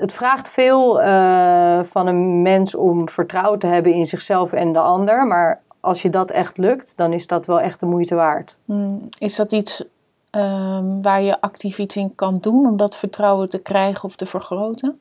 [0.00, 4.78] het vraagt veel eh, van een mens om vertrouwen te hebben in zichzelf en de
[4.78, 5.26] ander.
[5.26, 8.56] Maar als je dat echt lukt, dan is dat wel echt de moeite waard.
[8.64, 9.84] Mm, Is dat iets
[10.30, 14.26] ehm, waar je actief iets in kan doen om dat vertrouwen te krijgen of te
[14.26, 15.00] vergroten?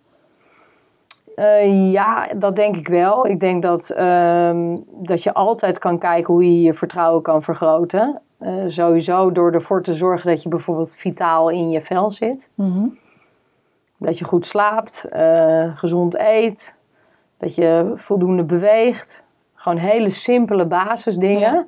[1.36, 3.28] Eh, ja, dat denk ik wel.
[3.28, 8.22] Ik denk dat, ehm, dat je altijd kan kijken hoe je je vertrouwen kan vergroten.
[8.38, 12.50] Eh, sowieso door ervoor te zorgen dat je bijvoorbeeld vitaal in je vel zit.
[12.56, 12.86] Mhm.
[14.00, 16.78] Dat je goed slaapt, eh, gezond eet,
[17.38, 19.28] dat je voldoende beweegt.
[19.54, 21.54] Gewoon hele simpele basisdingen.
[21.54, 21.68] Ja.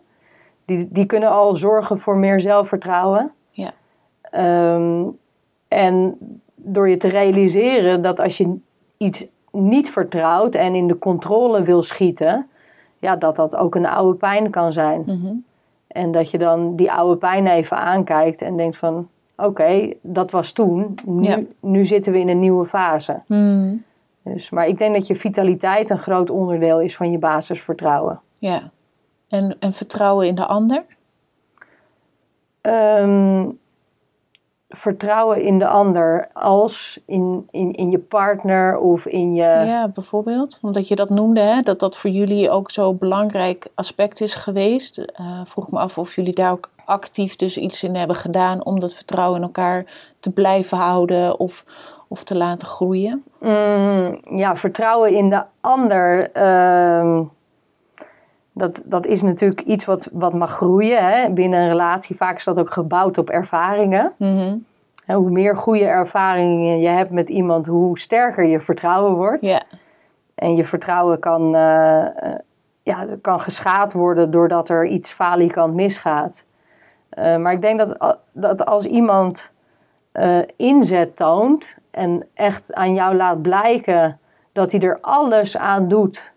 [0.65, 3.31] Die, die kunnen al zorgen voor meer zelfvertrouwen.
[3.49, 3.71] Ja.
[4.21, 5.03] Ehm,
[5.67, 6.17] en
[6.55, 8.57] door je te realiseren dat als je
[8.97, 12.47] iets niet vertrouwt en in de controle wil schieten,
[12.99, 15.03] ja, dat dat ook een oude pijn kan zijn.
[15.05, 15.33] Mhm.
[15.87, 19.09] En dat je dan die oude pijn even aankijkt en denkt van...
[19.45, 20.95] Oké, dat was toen.
[21.05, 21.39] Nu, Ja.
[21.59, 23.21] nu zitten we in een nieuwe fase.
[23.27, 23.83] Mm,
[24.23, 28.19] Dus, maar ik denk dat je vitaliteit een groot onderdeel is van je basisvertrouwen.
[28.37, 28.71] Ja.
[29.27, 30.83] En, en vertrouwen in de ander?
[32.61, 33.49] Ehm,
[34.69, 39.41] vertrouwen in de ander als in, in, in je partner of in je...
[39.43, 40.59] Ja, bijvoorbeeld.
[40.61, 44.97] Omdat je dat noemde, hè, dat dat voor jullie ook zo'n belangrijk aspect is geweest.
[44.97, 48.79] Eh, vroeg me af of jullie daar ook actief dus iets in hebben gedaan om
[48.79, 49.85] dat vertrouwen in elkaar
[50.19, 51.65] te blijven houden of,
[52.07, 53.23] of te laten groeien.
[53.39, 56.31] Mm, ja, vertrouwen in de ander.
[56.31, 57.23] ehm,
[58.53, 62.15] dat, dat is natuurlijk iets wat, wat mag groeien hè, binnen een relatie.
[62.15, 64.13] Vaak is dat ook gebouwd op ervaringen.
[64.17, 64.55] Mhm.
[65.05, 69.45] Hoe meer goede ervaringen je hebt met iemand, hoe sterker je vertrouwen wordt.
[69.45, 69.61] Ja,
[70.35, 72.35] En je vertrouwen kan, eh, eh,
[72.83, 76.45] ja, kan geschaad worden doordat er iets falikant misgaat.
[77.11, 79.51] Eh, maar ik denk dat, dat als iemand
[80.11, 84.19] eh, inzet toont en echt aan jou laat blijken
[84.51, 86.33] dat hij er alles aan doet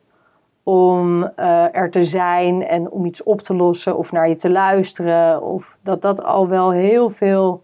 [0.62, 4.50] om eh, er te zijn en om iets op te lossen of naar je te
[4.50, 7.62] luisteren, of dat dat al wel heel veel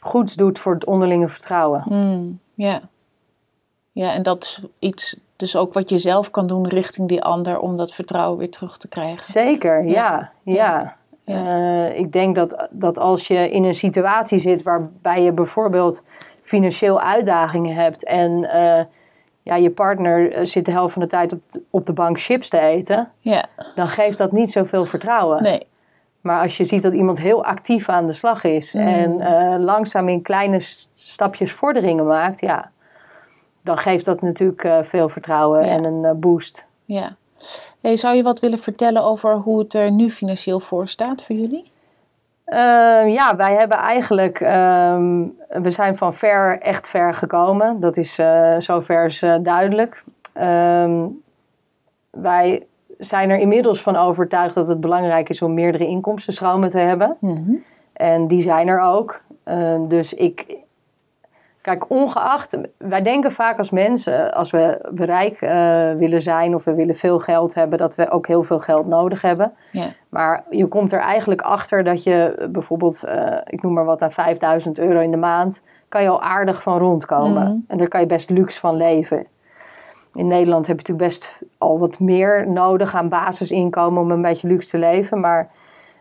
[0.00, 1.84] goeds doet voor het onderlinge vertrouwen.
[1.88, 2.80] Mm, ja.
[3.92, 7.58] Ja, en dat is iets, dus ook wat je zelf kan doen richting die ander
[7.58, 9.26] om dat vertrouwen weer terug te krijgen.
[9.26, 10.32] Zeker, ja.
[10.42, 10.54] ja.
[10.54, 10.96] Ja.
[11.28, 16.02] Eh, ik denk dat, dat als je in een situatie zit waarbij je bijvoorbeeld
[16.40, 18.84] financieel uitdagingen hebt en eh,
[19.42, 22.20] ja, je partner eh, zit de helft van de tijd op de, op de bank
[22.20, 25.42] chips te eten, Ja, dan geeft dat niet zoveel vertrouwen.
[25.42, 25.66] nee.
[26.20, 30.08] Maar als je ziet dat iemand heel actief aan de slag is en eh, langzaam
[30.08, 30.56] in kleine
[30.94, 32.70] stapjes vorderingen maakt, ja,
[33.62, 35.70] dan geeft dat natuurlijk veel vertrouwen Ja.
[35.72, 36.64] en een boost.
[36.84, 37.16] Ja.
[37.80, 41.36] Hey, zou je wat willen vertellen over hoe het er nu financieel voor staat voor
[41.36, 41.72] jullie?
[42.46, 44.96] Uh, ja, wij hebben eigenlijk, uh,
[45.48, 47.80] we zijn van ver, echt ver gekomen.
[47.80, 50.04] Dat is uh, zover is uh, duidelijk.
[50.32, 51.06] Ehm,
[52.10, 52.66] wij
[52.98, 57.16] zijn er inmiddels van overtuigd dat het belangrijk is om meerdere inkomstenstromen te hebben.
[57.20, 57.64] Mm -hmm.
[57.92, 59.22] En die zijn er ook.
[59.44, 60.56] Ehm, dus ik,
[61.60, 65.50] Kijk, ongeacht, wij denken vaak als mensen, als we rijk uh,
[65.92, 69.22] willen zijn of we willen veel geld hebben, dat we ook heel veel geld nodig
[69.22, 69.52] hebben.
[69.72, 69.86] Ja.
[70.08, 74.12] Maar je komt er eigenlijk achter dat je bijvoorbeeld, uh, ik noem maar wat, aan
[74.12, 77.48] 5000 euro in de maand, kan je al aardig van rondkomen.
[77.48, 77.64] Mm.
[77.68, 79.26] En daar kan je best luxe van leven.
[80.12, 84.48] In Nederland heb je natuurlijk best al wat meer nodig aan basisinkomen om een beetje
[84.48, 85.20] luxe te leven.
[85.20, 85.50] Maar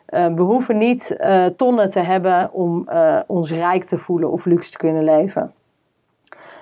[0.10, 4.46] uh, we hoeven niet uh, tonnen te hebben om uh, ons rijk te voelen of
[4.46, 5.54] luxe te kunnen leven.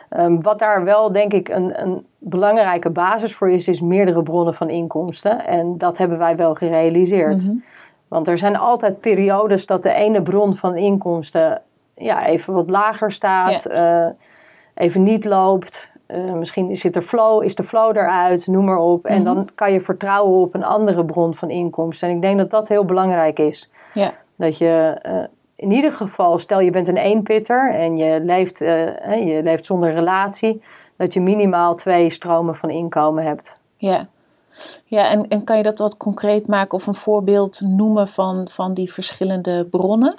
[0.09, 4.53] Um, wat daar wel, denk ik, een, een, belangrijke basis voor is, is meerdere bronnen
[4.53, 5.45] van inkomsten.
[5.45, 7.43] En dat hebben wij wel gerealiseerd.
[7.43, 7.63] Mm -hmm.
[8.07, 11.61] Want er zijn altijd periodes dat de ene bron van inkomsten
[11.93, 14.15] ja, even wat lager staat, ja.
[14.73, 15.91] even niet loopt.
[16.07, 19.05] Uh, misschien zit er flow, is de flow eruit, noem maar op.
[19.05, 19.35] En mm -hmm.
[19.35, 22.09] dan kan je vertrouwen op een andere bron van inkomsten.
[22.09, 23.71] En ik denk dat dat heel belangrijk is.
[23.93, 24.13] Ja.
[24.37, 25.23] Dat je uh,
[25.55, 28.67] in ieder geval, stel je bent een eenpitter en je leeft, uh,
[29.25, 30.61] je leeft zonder relatie,
[30.97, 33.59] dat je minimaal twee stromen van inkomen hebt.
[33.77, 34.07] Ja,
[34.85, 38.73] ja en, en kan je dat wat concreet maken of een voorbeeld noemen van, van
[38.73, 40.15] die verschillende bronnen?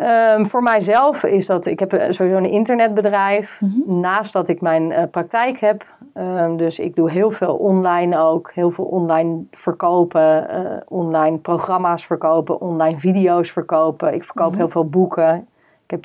[0.00, 3.60] Um, voor mijzelf is dat, ik heb sowieso een internetbedrijf.
[3.60, 4.00] Mm -hmm.
[4.00, 5.86] Naast dat ik mijn uh, praktijk heb.
[6.14, 8.50] Um, dus ik doe heel veel online ook.
[8.54, 10.46] Heel veel online verkopen.
[10.50, 12.60] Uh, online programma's verkopen.
[12.60, 14.14] Online video's verkopen.
[14.14, 14.60] Ik verkoop mm -hmm.
[14.60, 15.48] heel veel boeken.
[15.86, 16.04] Ik heb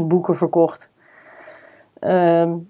[0.00, 0.90] 10.000 boeken verkocht.
[2.00, 2.68] Um,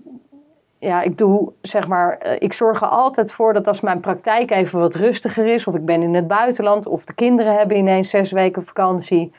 [0.79, 4.79] ja, ik doe zeg maar, ik zorg er altijd voor dat als mijn praktijk even
[4.79, 5.67] wat rustiger is.
[5.67, 6.87] Of ik ben in het buitenland.
[6.87, 9.33] Of de kinderen hebben ineens zes weken vakantie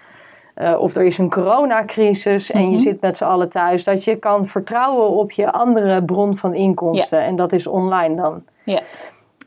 [0.62, 2.74] uh, of er is een coronacrisis en mm -hmm.
[2.74, 6.54] je zit met z'n allen thuis, dat je kan vertrouwen op je andere bron van
[6.54, 7.20] inkomsten.
[7.20, 7.26] Ja.
[7.26, 8.44] En dat is online dan.
[8.64, 8.80] Ja.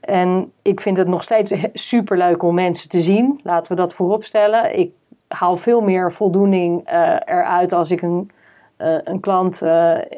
[0.01, 3.41] En ik vind het nog steeds super leuk om mensen te zien.
[3.43, 4.79] Laten we dat voorop stellen.
[4.79, 4.91] Ik
[5.29, 8.31] haal veel meer voldoening uh, eruit als ik een,
[8.79, 9.63] uh, een klant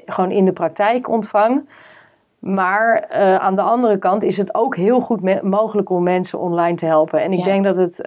[0.06, 1.68] gewoon in de praktijk ontvang.
[2.38, 6.86] Maar aan de andere kant is het ook heel goed mogelijk om mensen online te
[6.86, 7.20] helpen.
[7.20, 7.44] En ik ja.
[7.44, 8.00] denk dat het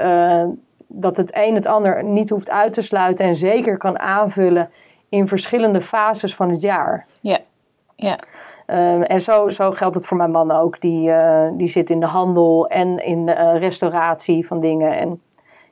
[0.91, 4.69] dat het een het ander niet hoeft uit te sluiten en zeker kan aanvullen
[5.09, 7.05] in verschillende fases van het jaar.
[7.21, 7.37] Ja,
[7.95, 8.17] ja.
[8.67, 10.81] Um, en zo, zo geldt het voor mijn man ook.
[10.81, 14.97] Die, uh, die zit in de handel en in de uh, restauratie van dingen.
[14.97, 15.21] En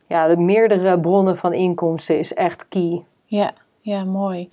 [0.06, 3.04] ja, de meerdere bronnen van inkomsten is echt key.
[3.26, 3.52] Ja,
[3.82, 4.50] ja mooi.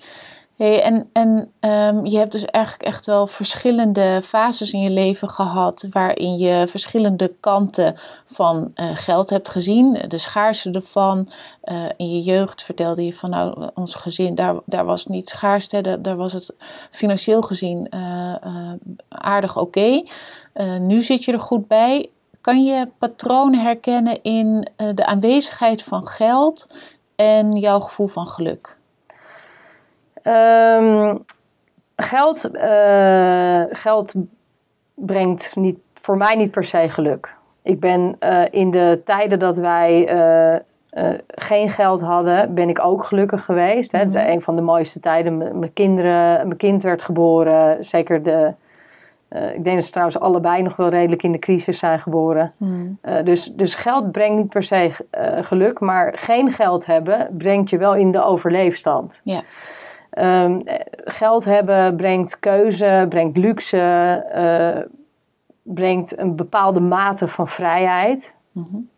[0.56, 5.28] Hey, en en um, je hebt dus eigenlijk echt wel verschillende fases in je leven
[5.28, 11.28] gehad waarin je verschillende kanten van uh, geld hebt gezien, de schaarste ervan.
[11.64, 16.00] Uh, in je jeugd vertelde je van nou, ons gezin, daar, daar was niet schaarste,
[16.00, 16.54] daar, was het
[16.90, 18.34] financieel gezien uh,
[19.08, 20.02] aardig oké.
[20.80, 22.10] Nu zit je er goed bij.
[22.40, 26.68] Kan je patronen herkennen in de aanwezigheid van geld
[27.16, 28.76] en jouw gevoel van geluk?
[30.26, 31.24] Um,
[31.96, 34.12] geld, uh, geld
[34.94, 37.34] brengt niet, voor mij niet per se geluk.
[37.62, 43.04] Ik ben uh, in de tijden dat wij uh, geen geld hadden, ben ik ook
[43.04, 43.92] gelukkig geweest.
[43.92, 43.98] Hè.
[43.98, 44.16] Mm -hmm.
[44.16, 45.58] Het is een van de mooiste tijden.
[45.58, 47.84] mijn kinderen, mijn kind werd geboren.
[47.84, 48.52] Zeker de,
[49.28, 52.52] ik denk dat ze trouwens allebei nog wel redelijk in de crisis zijn geboren.
[52.56, 52.98] Mm.
[53.24, 54.90] dus, dus geld brengt niet per se
[55.40, 59.20] geluk, maar geen geld hebben brengt je wel in de overleefstand.
[59.24, 59.42] Ja.
[60.18, 60.60] Um,
[61.04, 64.82] geld hebben brengt keuze, brengt luxe, uh,
[65.62, 68.36] brengt een bepaalde mate van vrijheid.
[68.52, 68.88] Mm -hmm.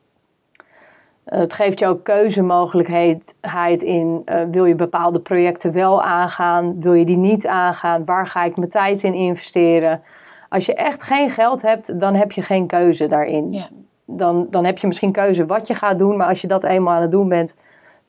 [1.27, 3.35] uh, het geeft je ook keuzemogelijkheid
[3.83, 8.45] in, uh, wil je bepaalde projecten wel aangaan, wil je die niet aangaan, waar ga
[8.45, 10.03] ik mijn tijd in investeren.
[10.49, 13.63] Als je echt geen geld hebt, dan heb je geen keuze daarin.
[14.05, 16.95] Dan, dan heb je misschien keuze wat je gaat doen, maar als je dat eenmaal
[16.95, 17.57] aan het doen bent,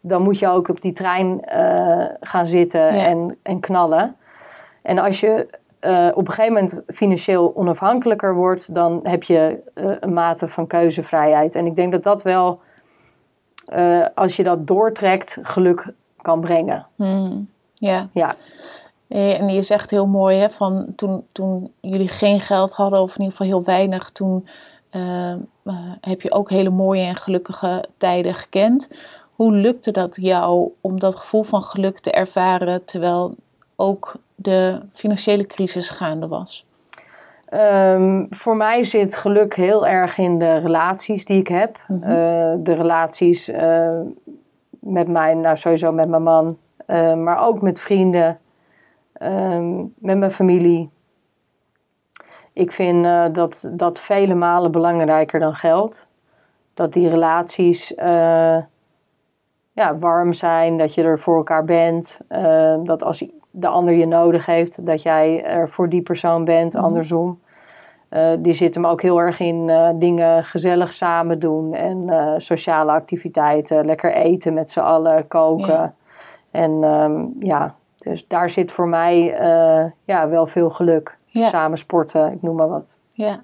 [0.07, 3.05] dan moet je ook op die trein uh, gaan zitten ja.
[3.05, 4.15] en, en knallen.
[4.81, 9.95] En als je uh, op een gegeven moment financieel onafhankelijker wordt, dan heb je uh,
[9.99, 11.55] een mate van keuzevrijheid.
[11.55, 12.59] En ik denk dat dat wel,
[14.15, 16.85] als je dat doortrekt, geluk kan brengen.
[16.95, 17.49] Hmm.
[17.73, 18.09] Ja.
[18.11, 18.33] ja.
[19.07, 23.21] En je zegt heel mooi, hè, van toen, toen jullie geen geld hadden, of in
[23.21, 24.47] ieder geval heel weinig, toen
[26.01, 28.87] heb je ook hele mooie en gelukkige tijden gekend.
[29.37, 33.35] Hoe lukte dat jou om dat gevoel van geluk te ervaren terwijl
[33.75, 36.65] ook de financiële crisis gaande was?
[37.45, 41.77] Ehm, voor mij zit geluk heel erg in de relaties die ik heb.
[41.87, 42.03] Mhm.
[42.03, 43.99] Eh, de relaties eh,
[44.79, 48.39] met mij, nou sowieso met mijn man, eh, maar ook met vrienden,
[49.13, 50.89] ehm, met mijn familie.
[52.53, 56.07] Ik vind dat dat vele malen belangrijker dan geld.
[56.73, 57.93] Dat die relaties
[59.77, 62.21] ja, warm zijn, dat je er voor elkaar bent.
[62.27, 66.73] eh, dat als de ander je nodig heeft, dat jij er voor die persoon bent,
[66.73, 66.83] Mhm.
[66.83, 67.39] andersom.
[68.09, 72.33] Eh, die zit hem ook heel erg in eh, dingen gezellig samen doen en eh,
[72.37, 75.67] sociale activiteiten, lekker eten met z'n allen, koken.
[75.73, 75.93] Ja.
[76.51, 79.15] En ehm, ja, dus daar zit voor mij
[80.03, 81.15] ja, wel veel geluk.
[81.27, 81.45] Ja.
[81.47, 82.97] Samen sporten, ik noem maar wat.
[83.11, 83.43] Ja.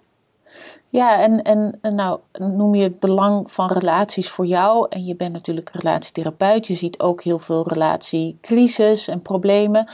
[0.94, 4.88] Ja, en, en, nou noem je het belang van relaties voor jou.
[4.90, 6.68] En je bent natuurlijk relatietherapeut.
[6.68, 9.88] Je ziet ook heel veel relatiecrisis en problemen.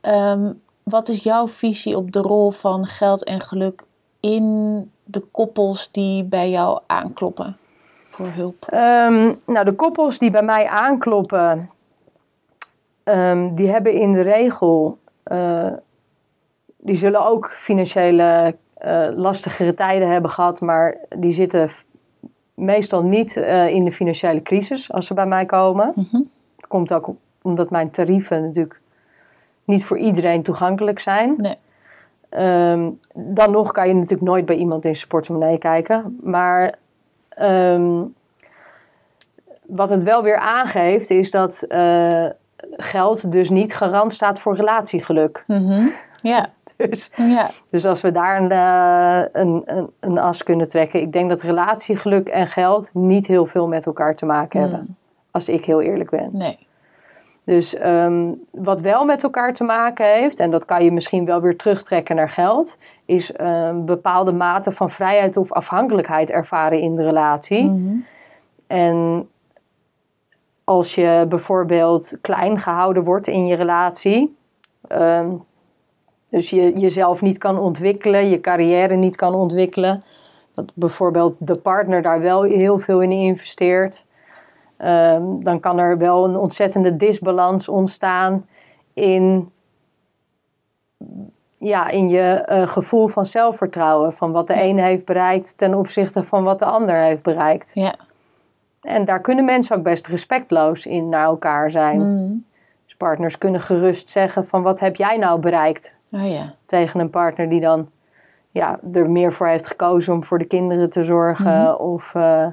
[0.00, 3.82] Ehm, wat is jouw visie op de rol van geld en geluk
[4.20, 7.56] in de koppels die bij jou aankloppen
[8.04, 8.66] voor hulp?
[8.68, 11.70] Ehm, nou, de koppels die bij mij aankloppen,
[13.04, 15.72] ehm, die hebben in de regel, eh,
[16.76, 18.56] die zullen ook financiële
[18.86, 21.70] eh, lastigere tijden hebben gehad, maar die zitten
[22.54, 25.92] meestal niet eh, in de financiële crisis als ze bij mij komen.
[25.94, 26.20] Mhm.
[26.56, 27.10] Het komt ook
[27.42, 28.80] omdat mijn tarieven natuurlijk
[29.64, 31.34] niet voor iedereen toegankelijk zijn.
[31.36, 31.56] Nee.
[32.28, 36.18] Ehm, dan nog kan je natuurlijk nooit bij iemand in zijn portemonnee kijken.
[36.22, 36.74] Maar
[37.28, 38.02] ehm,
[39.66, 42.26] wat het wel weer aangeeft, is dat eh,
[42.76, 45.44] geld dus niet garant staat voor relatiegeluk.
[45.46, 45.86] Mhm.
[46.22, 51.00] Ja, Dus, ja, dus als we daar een, eh, een, een, een as kunnen trekken.
[51.00, 54.96] Ik denk dat relatiegeluk en geld niet heel veel met elkaar te maken hebben.
[55.30, 56.30] Als ik heel eerlijk ben.
[56.32, 56.66] nee.
[57.44, 61.40] Dus ehm, wat wel met elkaar te maken heeft, en dat kan je misschien wel
[61.40, 67.02] weer terugtrekken naar geld, is een bepaalde mate van vrijheid of afhankelijkheid ervaren in de
[67.02, 67.70] relatie.
[67.70, 67.96] Mhm.
[68.66, 69.28] En
[70.64, 74.36] als je bijvoorbeeld klein gehouden wordt in je relatie,
[74.88, 75.30] ehm,
[76.30, 80.04] dus je jezelf niet kan ontwikkelen, je carrière niet kan ontwikkelen,
[80.54, 84.04] dat bijvoorbeeld de partner daar wel heel veel in investeert,
[84.76, 88.46] ehm, dan kan er wel een ontzettende disbalans ontstaan
[88.94, 89.50] in,
[91.58, 96.24] ja, in je eh, gevoel van zelfvertrouwen, van wat de ene heeft bereikt ten opzichte
[96.24, 97.70] van wat de ander heeft bereikt.
[97.74, 97.94] Ja.
[98.80, 101.98] En daar kunnen mensen ook best respectloos in naar elkaar zijn.
[101.98, 102.32] Mhm.
[102.84, 106.54] Dus partners kunnen gerust zeggen van wat heb jij nou bereikt Oh ja.
[106.64, 107.88] tegen een partner die dan
[108.50, 111.80] ja, er meer voor heeft gekozen om voor de kinderen te zorgen.
[111.80, 112.46] Of, eh,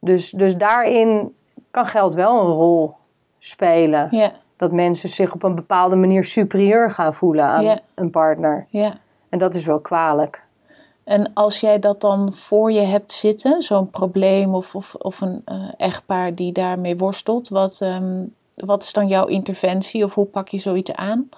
[0.00, 1.34] dus, dus daarin
[1.70, 2.94] kan geld wel een rol
[3.38, 4.08] spelen.
[4.10, 7.78] Ja, Dat mensen zich op een bepaalde manier superieur gaan voelen aan Ja.
[7.94, 8.66] een partner.
[8.68, 8.92] ja.
[9.28, 10.42] En dat is wel kwalijk.
[11.04, 15.42] En als jij dat dan voor je hebt zitten, zo'n probleem of, of, of een
[15.44, 20.48] eh, echtpaar die daarmee worstelt, wat, ehm, wat is dan jouw interventie of hoe pak
[20.48, 21.28] je zoiets aan?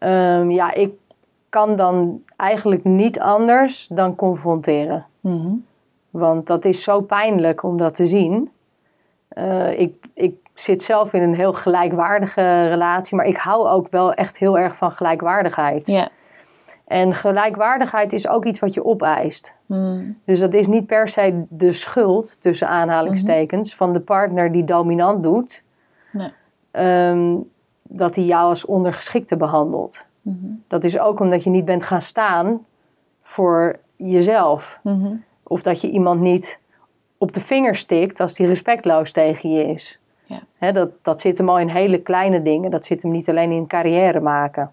[0.00, 0.92] Ehm, ja, ik
[1.48, 5.06] kan dan eigenlijk niet anders dan confronteren.
[5.20, 5.52] Mhm.
[6.10, 8.50] Want dat is zo pijnlijk om dat te zien.
[9.28, 14.12] Eh, ik, ik zit zelf in een heel gelijkwaardige relatie, maar ik hou ook wel
[14.12, 15.86] echt heel erg van gelijkwaardigheid.
[15.86, 16.08] Ja.
[16.86, 19.54] En gelijkwaardigheid is ook iets wat je opeist.
[19.66, 20.18] Mm.
[20.24, 25.22] Dus dat is niet per se de schuld, tussen aanhalingstekens, van de partner die dominant
[25.22, 25.64] doet,
[26.12, 26.32] Nee.
[26.70, 27.36] ehm,
[27.92, 30.06] dat hij jou als ondergeschikte behandelt.
[30.22, 30.46] Mhm.
[30.68, 32.64] Dat is ook omdat je niet bent gaan staan
[33.22, 34.80] voor jezelf.
[34.82, 35.16] Mhm.
[35.42, 36.60] Of dat je iemand niet
[37.18, 40.00] op de vinger stikt als die respectloos tegen je is.
[40.58, 40.72] Ja.
[40.72, 42.70] Dat, dat zit hem al in hele kleine dingen.
[42.70, 44.70] Dat zit hem niet alleen in carrière maken.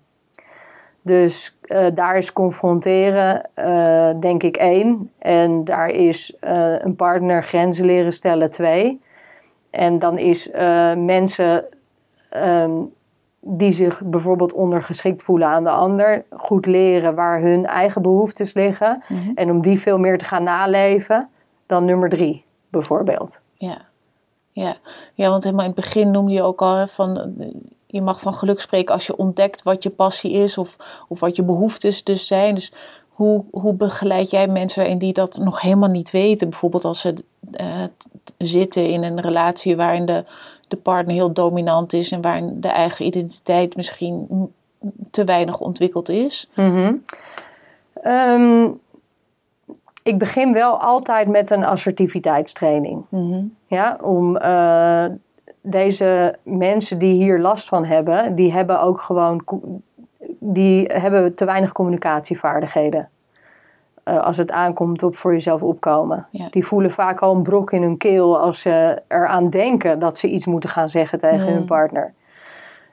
[1.02, 5.12] Dus eh, daar is confronteren, eh, denk ik, één.
[5.18, 9.02] En daar is eh, een partner grenzen leren stellen, twee.
[9.70, 10.52] En dan is
[10.96, 11.66] mensen
[12.30, 12.72] ehm,
[13.50, 19.04] die zich bijvoorbeeld ondergeschikt voelen aan de ander, goed leren waar hun eigen behoeftes liggen.
[19.08, 19.32] Mhm.
[19.36, 21.30] En om die veel meer te gaan naleven
[21.66, 23.42] dan nummer drie, bijvoorbeeld.
[23.54, 23.78] Ja.
[24.52, 24.76] Ja.
[25.14, 27.36] ja, want helemaal in het begin noemde je ook al hè, van
[27.88, 31.36] je mag van geluk spreken als je ontdekt wat je passie is of, of wat
[31.36, 32.56] je behoeftes dus zijn.
[32.56, 32.74] Dus
[33.08, 36.50] hoe, hoe begeleid jij mensen daarin die dat nog helemaal niet weten?
[36.50, 37.14] Bijvoorbeeld als ze
[37.52, 37.84] eh,
[38.38, 40.26] zitten in een relatie waarin de,
[40.68, 44.28] de partner heel dominant is en waarin de eigen identiteit misschien
[45.12, 46.50] te weinig ontwikkeld is.
[48.02, 48.70] Ehm,
[50.04, 53.06] ik begin wel altijd met een assertiviteitstraining.
[53.10, 53.44] Mhm.
[53.66, 55.06] Ja, om eh,
[55.62, 59.44] deze mensen die hier last van hebben, die hebben ook gewoon
[60.40, 63.10] die hebben te weinig communicatievaardigheden.
[64.08, 66.26] Uh, als het aankomt op voor jezelf opkomen.
[66.32, 66.48] Ja.
[66.50, 70.28] Die voelen vaak al een brok in hun keel als ze eraan denken dat ze
[70.28, 71.54] iets moeten gaan zeggen tegen Mm.
[71.54, 72.14] hun partner.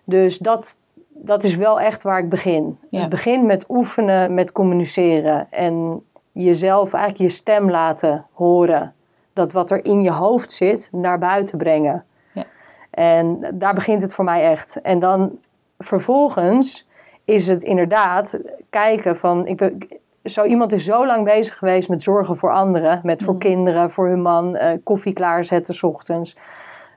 [0.04, 0.76] Dus dat,
[1.08, 2.78] dat is wel echt waar ik begin.
[2.90, 3.00] Ja.
[3.00, 5.46] Het begint met oefenen, met communiceren.
[5.50, 6.02] En
[6.32, 8.92] jezelf eigenlijk je stem laten horen.
[9.32, 12.04] Dat wat er in je hoofd zit, naar buiten brengen.
[12.32, 12.44] Ja.
[12.90, 14.80] En daar begint het voor mij echt.
[14.80, 15.38] En dan
[15.78, 16.86] vervolgens
[17.24, 18.38] is het inderdaad
[18.70, 19.46] kijken van...
[19.46, 19.78] Ik ben,
[20.24, 23.00] zo iemand is zo lang bezig geweest met zorgen voor anderen.
[23.02, 23.38] Met voor Mm.
[23.38, 24.56] kinderen, voor hun man.
[24.56, 26.36] eh, koffie klaarzetten 's ochtends.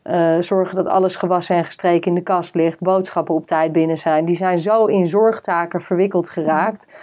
[0.03, 2.79] eh, zorgen dat alles gewassen en gestreken in de kast ligt.
[2.79, 4.25] Boodschappen op tijd binnen zijn.
[4.25, 6.97] Die zijn zo in zorgtaken verwikkeld geraakt.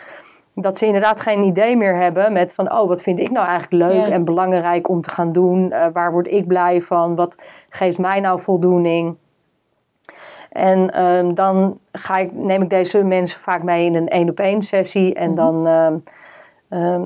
[0.55, 2.73] Dat ze inderdaad geen idee meer hebben met van...
[2.73, 4.13] oh, wat vind ik nou eigenlijk leuk Ja.
[4.13, 5.71] en belangrijk om te gaan doen?
[5.73, 7.15] Eh, waar word ik blij van?
[7.15, 9.17] Wat geeft mij nou voldoening?
[10.55, 15.15] En ehm, dan ga ik, neem ik deze mensen vaak mee in een één-op-één sessie.
[15.15, 15.97] En dan ehm,
[16.69, 17.03] ehm,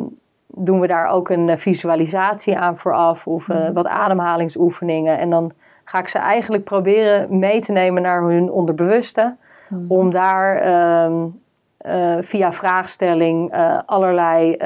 [0.47, 3.27] doen we daar ook een eh, visualisatie aan vooraf.
[3.27, 5.19] Of eh, wat ademhalingsoefeningen.
[5.19, 5.51] En dan
[5.85, 9.37] ga ik ze eigenlijk proberen mee te nemen naar hun onderbewuste.
[9.89, 11.13] Om daar eh,
[12.21, 13.55] via vraagstelling
[13.87, 14.57] allerlei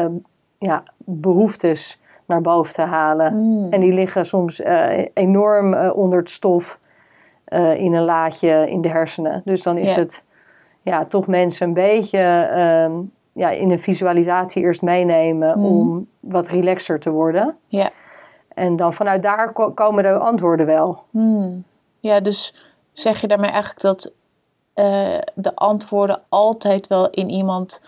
[0.59, 3.35] ja, behoeftes naar boven te halen.
[3.35, 3.67] Mm.
[3.71, 4.63] En die liggen soms
[5.15, 6.79] enorm onder het stof
[7.53, 9.43] eh, in een laadje in de hersenen.
[9.45, 10.01] Dus dan is Ja.
[10.01, 10.25] het
[10.83, 12.19] ja, toch mensen een beetje
[12.51, 12.93] ehm,
[13.33, 15.67] ja, in een visualisatie eerst meenemen Mhm.
[15.69, 17.57] om wat relaxer te worden.
[17.69, 17.91] Ja.
[18.55, 21.03] En dan vanuit daar ko- komen de antwoorden wel.
[21.11, 21.65] Hmm.
[22.01, 22.55] Ja, dus
[22.93, 24.13] zeg je daarmee eigenlijk dat
[24.75, 27.81] eh, de antwoorden altijd wel in iemand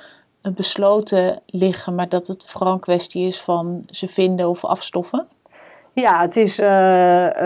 [0.43, 5.27] eh, besloten liggen, maar dat het vooral een kwestie is van ze vinden of afstoffen?
[5.95, 6.69] Ja, het is eh,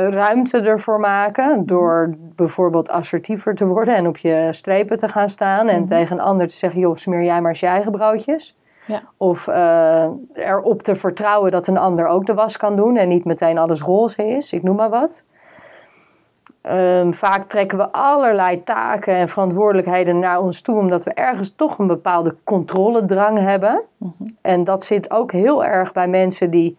[0.09, 5.69] ruimte ervoor maken door bijvoorbeeld assertiever te worden en op je strepen te gaan staan
[5.69, 8.57] en tegen een ander te zeggen, joh, smeer jij maar eens je eigen broodjes.
[8.87, 9.03] Ja.
[9.17, 13.25] Of eh, erop te vertrouwen dat een ander ook de was kan doen en niet
[13.25, 15.25] meteen alles roze is, ik noem maar wat.
[16.63, 21.79] Ehm, vaak trekken we allerlei taken en verantwoordelijkheden naar ons toe, omdat we ergens toch
[21.79, 23.83] een bepaalde controledrang hebben.
[24.41, 26.77] En dat zit ook heel erg bij mensen die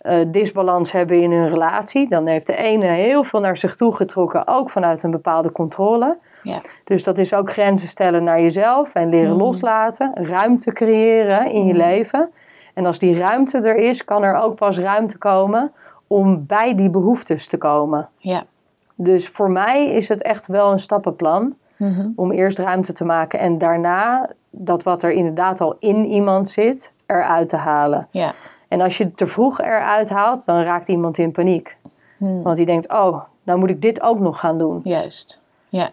[0.00, 2.08] eh, disbalans hebben in hun relatie.
[2.08, 6.18] Dan heeft de ene heel veel naar zich toe getrokken, ook vanuit een bepaalde controle.
[6.42, 6.60] Ja.
[6.84, 11.74] Dus dat is ook grenzen stellen naar jezelf en leren loslaten, ruimte creëren in je
[11.74, 12.30] leven.
[12.74, 15.72] En als die ruimte er is, kan er ook pas ruimte komen
[16.06, 18.08] om bij die behoeftes te komen.
[18.16, 18.44] Ja.
[18.94, 22.08] Dus voor mij is het echt wel een stappenplan Mhm.
[22.16, 26.92] om eerst ruimte te maken en daarna dat wat er inderdaad al in iemand zit,
[27.06, 28.08] eruit te halen.
[28.10, 28.32] Ja.
[28.70, 31.76] En als je het te vroeg eruit haalt, dan raakt iemand in paniek.
[32.18, 34.80] Want die denkt, oh, nou moet ik dit ook nog gaan doen.
[34.84, 35.40] Juist.
[35.68, 35.90] Ja.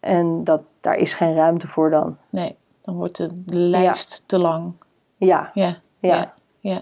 [0.00, 2.16] En dat, daar is geen ruimte voor dan.
[2.30, 4.72] Nee, dan wordt de lijst te lang.
[5.16, 5.76] Ja, Ja.
[5.98, 6.08] Ja.
[6.08, 6.32] ja.
[6.60, 6.80] ja.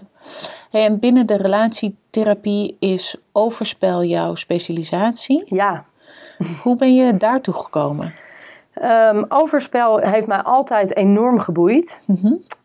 [0.69, 5.45] Hey, en binnen de relatietherapie is overspel jouw specialisatie.
[5.55, 5.85] ja.
[6.63, 8.13] Hoe ben je daartoe gekomen?
[8.73, 12.03] Ehm, overspel heeft mij altijd enorm geboeid.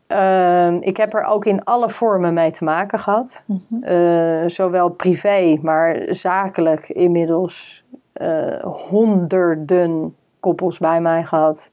[0.06, 3.44] Ehm, ik heb er ook in alle vormen mee te maken gehad.
[3.80, 11.70] Eh, zowel privé, maar zakelijk inmiddels eh, honderden koppels bij mij gehad.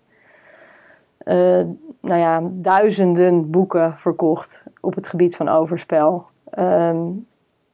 [1.17, 1.61] Eh,
[2.01, 6.25] nou ja, duizenden boeken verkocht op het gebied van overspel.
[6.49, 7.01] Ehm,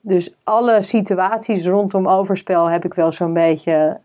[0.01, 3.99] dus alle situaties rondom overspel heb ik wel zo'n beetje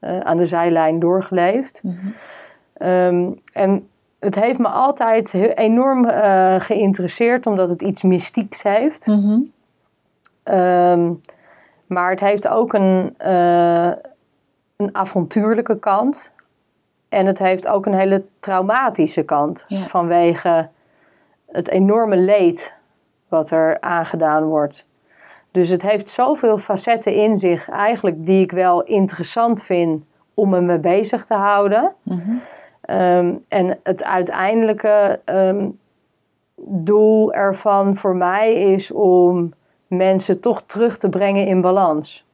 [0.00, 1.82] aan de zijlijn doorgeleefd.
[2.72, 3.88] Ehm, en
[4.26, 9.06] het heeft me altijd heel, enorm eh, geïnteresseerd, omdat het iets mystieks heeft.
[9.06, 9.38] Mhm.
[10.42, 11.12] Ehm,
[11.86, 13.92] maar het heeft ook een, eh,
[14.76, 16.32] een avontuurlijke kant.
[17.08, 19.64] En het heeft ook een hele traumatische kant.
[19.68, 19.78] Ja.
[19.78, 20.68] Vanwege
[21.46, 22.76] het enorme leed
[23.28, 24.86] wat er aangedaan wordt.
[25.50, 30.04] Dus het heeft zoveel facetten in zich, eigenlijk die ik wel interessant vind
[30.34, 31.92] om me mee bezig te houden.
[32.86, 35.68] Ehm, en het uiteindelijke ehm,
[36.56, 39.52] doel ervan voor mij is om
[39.86, 42.24] mensen toch terug te brengen in balans.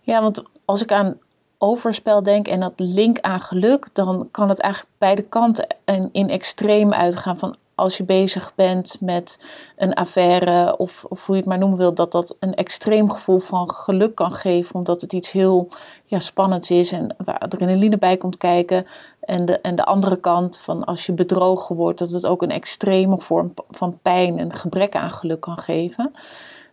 [0.00, 1.18] Ja, want als ik aan
[1.58, 6.28] overspel denk en dat link aan geluk, dan kan het eigenlijk beide kanten in, in
[6.28, 7.38] extreem uitgaan.
[7.38, 11.78] Van als je bezig bent met een affaire of, of hoe je het maar noemen
[11.78, 15.68] wil, dat dat een extreem gevoel van geluk kan geven, omdat het iets heel
[16.04, 18.86] ja, spannends is en waar adrenaline bij komt kijken.
[19.20, 22.50] En de, en de andere kant van als je bedrogen wordt, dat het ook een
[22.50, 26.12] extreme vorm van pijn en gebrek aan geluk kan geven.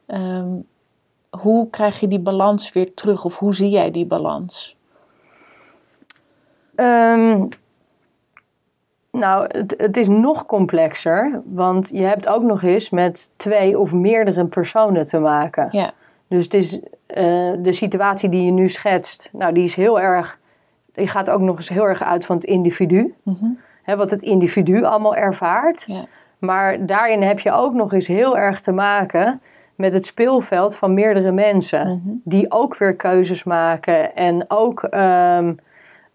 [0.06, 0.54] Ehm,
[1.30, 4.78] hoe krijg je die balans weer terug of hoe zie jij die balans?
[6.76, 7.48] Ehm,
[9.18, 13.94] Nou, het, het is nog complexer, want je hebt ook nog eens met twee of
[13.94, 15.68] meerdere personen te maken.
[15.72, 15.92] Ja.
[16.28, 20.40] Dus het is eh, de situatie die je nu schetst, nou, die is heel erg,
[20.94, 23.14] die gaat ook nog eens heel erg uit van het individu.
[23.24, 23.46] Mhm.
[23.84, 25.84] Hè, wat het individu allemaal ervaart.
[25.88, 26.06] Ja.
[26.38, 29.42] Maar daarin heb je ook nog eens heel erg te maken
[29.76, 31.88] met het speelveld van meerdere mensen.
[31.88, 32.16] Mhm.
[32.24, 35.54] Die ook weer keuzes maken en ook ehm,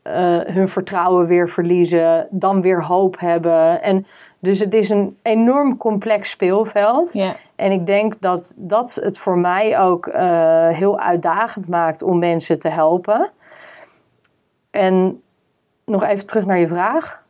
[0.03, 3.82] eh, hun vertrouwen weer verliezen, dan weer hoop hebben.
[3.82, 4.07] En
[4.38, 7.12] dus het is een enorm complex speelveld.
[7.12, 7.36] Ja.
[7.57, 12.59] En ik denk dat dat het voor mij ook eh, heel uitdagend maakt om mensen
[12.59, 13.30] te helpen.
[14.70, 15.22] En
[15.84, 17.24] nog even terug naar je vraag.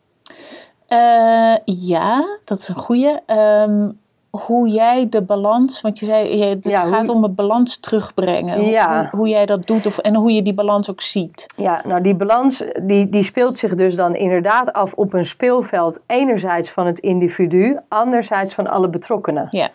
[0.86, 3.20] Eh, ja, dat is een goeie.
[3.26, 3.88] Ehm,
[4.30, 8.58] hoe jij de balans, want je zei je- het Ja, gaat om het balans terugbrengen.
[8.58, 9.00] Hoe- Ja.
[9.10, 11.46] Hoe, hoe jij dat doet of, en hoe je die balans ook ziet.
[11.56, 16.02] Ja, nou die balans die, die speelt zich dus dan inderdaad af op een speelveld.
[16.06, 19.46] Enerzijds van het individu, anderzijds van alle betrokkenen.
[19.50, 19.68] Ja,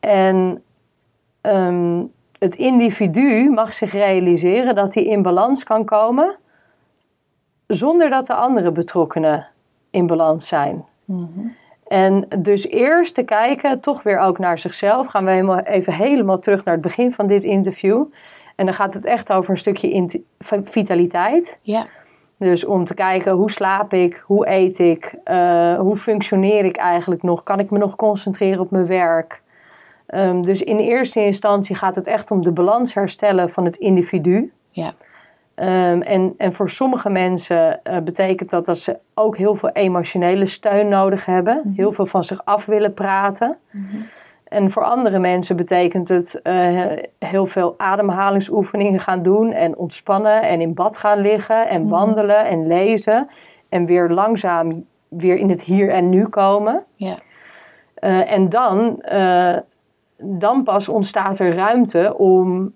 [0.00, 0.62] En
[1.40, 2.02] ehm,
[2.38, 6.36] het individu mag zich realiseren dat hij in balans kan komen
[7.66, 9.46] zonder dat de andere betrokkenen
[9.90, 10.84] in balans zijn.
[11.92, 15.06] En dus eerst te kijken, toch weer ook naar zichzelf.
[15.06, 18.04] Gaan we helemaal, even helemaal terug naar het begin van dit interview.
[18.56, 20.22] En dan gaat het echt over een stukje
[20.64, 21.58] vitaliteit.
[21.62, 21.86] ja,
[22.38, 27.22] Dus om te kijken hoe slaap ik, hoe eet ik, eh, hoe functioneer ik eigenlijk
[27.22, 29.42] nog, kan ik me nog concentreren op mijn werk.
[30.06, 34.52] Ehm, dus in eerste instantie gaat het echt om de balans herstellen van het individu.
[34.66, 34.94] ja,
[35.62, 40.46] Ehm, en, en voor sommige mensen eh, betekent dat dat ze ook heel veel emotionele
[40.46, 43.58] steun nodig hebben, heel veel van zich af willen praten.
[44.44, 50.60] En voor andere mensen betekent het eh, heel veel ademhalingsoefeningen gaan doen en ontspannen en
[50.60, 53.28] in bad gaan liggen en wandelen en lezen
[53.68, 56.84] en weer langzaam weer in het hier en nu komen.
[56.96, 57.16] ja,
[57.94, 59.02] Eh, en dan,
[60.18, 62.72] dan pas ontstaat er ruimte om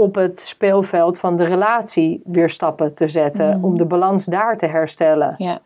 [0.00, 3.62] op het speelveld van de relatie weer stappen te zetten.
[3.62, 5.34] Om de balans daar te herstellen.
[5.38, 5.58] ja,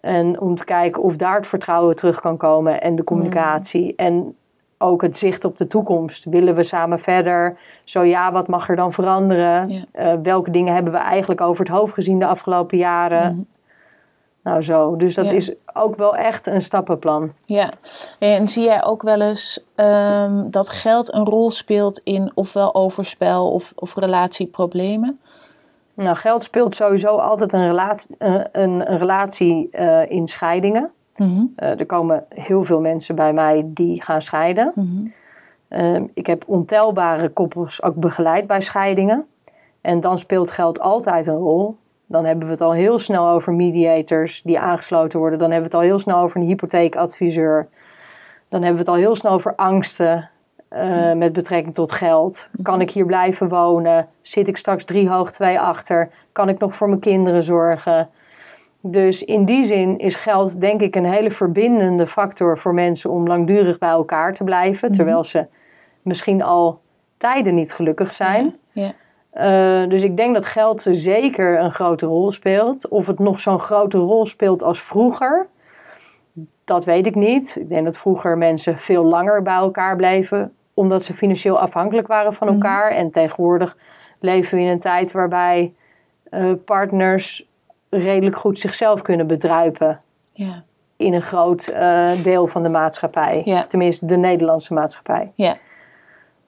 [0.00, 3.96] En om te kijken of daar het vertrouwen terug kan komen en de communicatie.
[3.96, 4.34] En
[4.78, 6.24] ook het zicht op de toekomst.
[6.24, 7.58] Willen we samen verder?
[7.84, 9.68] Zo ja, wat mag er dan veranderen?
[9.68, 9.84] Ja.
[9.92, 13.48] Eh, welke dingen hebben we eigenlijk over het hoofd gezien de afgelopen jaren?
[14.42, 15.32] Nou zo, dus dat Ja.
[15.32, 17.32] is ook wel echt een stappenplan.
[17.44, 17.70] ja.
[18.18, 23.50] En zie jij ook wel eens ehm, dat geld een rol speelt in ofwel overspel
[23.52, 25.20] of, of relatieproblemen?
[25.94, 30.90] Nou, geld speelt sowieso altijd een relatie, eh, een, een relatie eh, in scheidingen.
[31.16, 34.72] Mhm, Eh, er komen heel veel mensen bij mij die gaan scheiden.
[34.74, 35.06] mhm,
[35.68, 39.26] Ehm, ik heb ontelbare koppels ook begeleid bij scheidingen.
[39.80, 41.76] En dan speelt geld altijd een rol.
[42.10, 45.38] Dan hebben we het al heel snel over mediators die aangesloten worden.
[45.38, 47.68] Dan hebben we het al heel snel over een hypotheekadviseur.
[48.48, 50.30] Dan hebben we het al heel snel over angsten
[50.68, 52.50] eh, met betrekking tot geld.
[52.62, 54.08] Kan ik hier blijven wonen?
[54.20, 56.10] Zit ik straks drie hoog, twee achter?
[56.32, 58.08] Kan ik nog voor mijn kinderen zorgen?
[58.80, 63.26] Dus in die zin is geld denk ik een hele verbindende factor voor mensen om
[63.26, 64.92] langdurig bij elkaar te blijven.
[64.92, 65.46] Terwijl ze
[66.02, 66.80] misschien al
[67.16, 68.56] tijden niet gelukkig zijn.
[68.72, 68.92] ja,
[69.30, 72.88] Eh, dus ik denk dat geld zeker een grote rol speelt.
[72.88, 75.46] Of het nog zo'n grote rol speelt als vroeger,
[76.64, 77.56] dat weet ik niet.
[77.60, 82.32] Ik denk dat vroeger mensen veel langer bij elkaar bleven, omdat ze financieel afhankelijk waren
[82.32, 82.90] van elkaar.
[82.90, 83.76] En tegenwoordig
[84.20, 85.74] leven we in een tijd waarbij
[86.30, 87.48] eh, partners
[87.90, 90.00] redelijk goed zichzelf kunnen bedruipen
[90.32, 90.62] ja,
[90.96, 93.42] in een groot eh, deel van de maatschappij.
[93.68, 95.32] Tenminste, de Nederlandse maatschappij.
[95.34, 95.56] ja,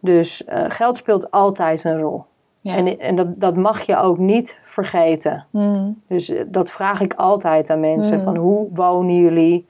[0.00, 2.24] Dus geld speelt altijd een rol.
[2.62, 2.76] Ja.
[2.76, 5.46] En, en dat, dat mag je ook niet vergeten.
[5.50, 8.18] Mhm, Dus eh, dat vraag ik altijd aan mensen.
[8.18, 8.24] Mm.
[8.24, 9.66] Van hoe wonen jullie?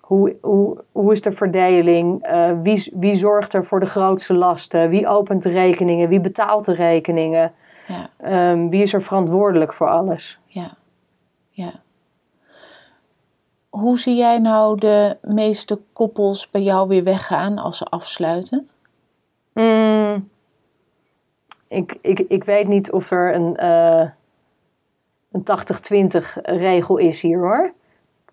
[0.00, 2.22] Hoe, hoe, hoe is de verdeling?
[2.22, 4.88] Eh, wie, wie zorgt er voor de grootste lasten?
[4.88, 6.08] Wie opent de rekeningen?
[6.08, 7.52] Wie betaalt de rekeningen?
[7.86, 8.10] ja.
[8.16, 10.38] Ehm, wie is er verantwoordelijk voor alles?
[10.46, 10.70] Ja,
[11.50, 11.72] ja.
[13.68, 18.68] Hoe zie jij nou de meeste koppels bij jou weer weggaan als ze afsluiten?
[19.52, 20.28] Mm,
[21.74, 24.08] ik, ik, ik weet niet of er een, eh
[25.34, 25.44] een
[26.22, 27.72] 80-20 regel is hier hoor.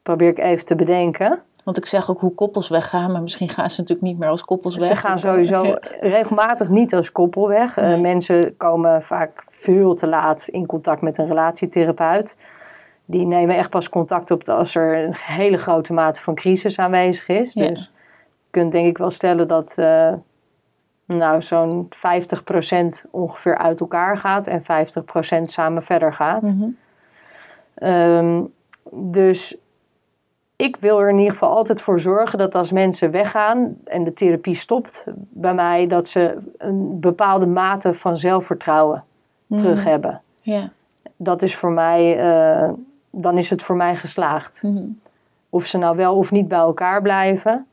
[0.02, 1.42] Probeer ik even te bedenken.
[1.64, 4.42] Want ik zeg ook hoe koppels weggaan, maar misschien gaan ze natuurlijk niet meer als
[4.42, 4.88] koppels weg.
[4.88, 7.78] Ze gaan sowieso regelmatig niet als koppel weg.
[7.78, 12.38] Eh, mensen komen vaak veel te laat in contact met een relatietherapeut.
[13.06, 17.28] Die nemen echt pas contact op als er een hele grote mate van crisis aanwezig
[17.28, 17.54] is.
[17.54, 17.68] Ja.
[17.68, 17.92] Dus
[18.44, 20.14] je kunt denk ik wel stellen dat eh,
[21.18, 26.56] nou, zo'n 50% ongeveer uit elkaar gaat en 50% samen verder gaat.
[26.56, 26.70] Mhm.
[27.74, 28.44] Ehm,
[28.92, 29.58] dus
[30.56, 34.14] ik wil er in ieder geval altijd voor zorgen dat als mensen weggaan en de
[34.14, 39.04] therapie stopt bij mij, dat ze een bepaalde mate van zelfvertrouwen
[39.48, 40.22] terug hebben.
[40.42, 40.70] Ja.
[41.16, 42.70] Dat is voor mij, eh,
[43.10, 44.64] dan is het voor mij geslaagd.
[44.64, 44.84] Mhm.
[45.50, 47.68] Of ze nou wel of niet bij elkaar blijven.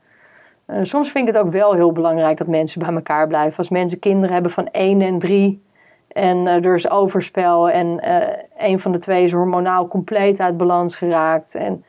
[0.69, 3.57] Eh, soms vind ik het ook wel heel belangrijk dat mensen bij elkaar blijven.
[3.57, 5.63] Als mensen kinderen hebben van 1 en 3
[6.07, 10.57] en eh, er is overspel en eh, een van de twee is hormonaal compleet uit
[10.57, 11.55] balans geraakt.
[11.55, 11.83] En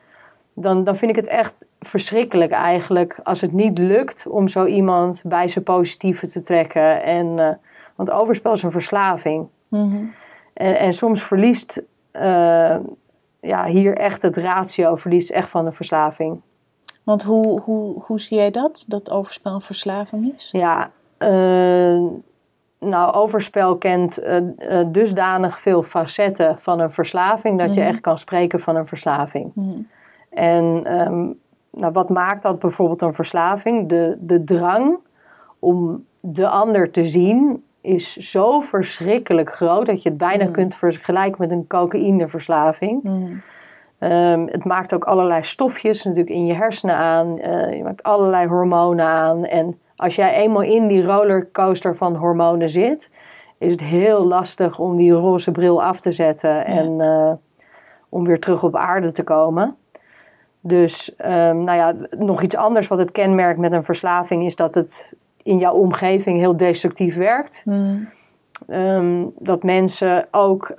[0.53, 5.21] dan, dan vind ik het echt verschrikkelijk eigenlijk als het niet lukt om zo iemand
[5.25, 7.03] bij zijn positieve te trekken.
[7.03, 7.59] En,
[7.95, 9.47] want overspel is een verslaving.
[9.67, 10.03] Mhm.
[10.53, 11.83] En, en soms verliest
[13.39, 16.41] ja, hier echt het ratio, verliest echt van de verslaving.
[17.03, 18.85] Want hoe, hoe, hoe zie jij dat?
[18.87, 20.49] Dat overspel een verslaving is?
[20.51, 21.99] Ja, eh,
[22.79, 24.37] nou, overspel kent eh,
[24.79, 27.89] eh, dusdanig veel facetten van een verslaving dat je Mhm.
[27.89, 29.51] echt kan spreken van een verslaving.
[29.55, 29.77] Mhm.
[30.29, 31.29] En ehm,
[31.71, 33.89] nou, wat maakt dat bijvoorbeeld een verslaving?
[33.89, 34.97] De, de drang
[35.59, 40.53] om de ander te zien is zo verschrikkelijk groot dat je het bijna Mhm.
[40.53, 43.03] kunt vergelijken met een cocaïneverslaving.
[44.01, 47.39] Ehm, het maakt ook allerlei stofjes natuurlijk in je hersenen aan.
[47.39, 49.45] Eh, je maakt allerlei hormonen aan.
[49.45, 53.11] En als jij eenmaal in die rollercoaster van hormonen zit,
[53.57, 57.31] is het heel lastig om die roze bril af te zetten en eh,
[58.09, 59.75] om weer terug op aarde te komen.
[60.61, 64.75] Dus ehm, nou ja, nog iets anders wat het kenmerkt met een verslaving is dat
[64.75, 67.63] het in jouw omgeving heel destructief werkt.
[67.65, 67.97] Mhm.
[68.67, 70.71] Ehm, dat mensen ook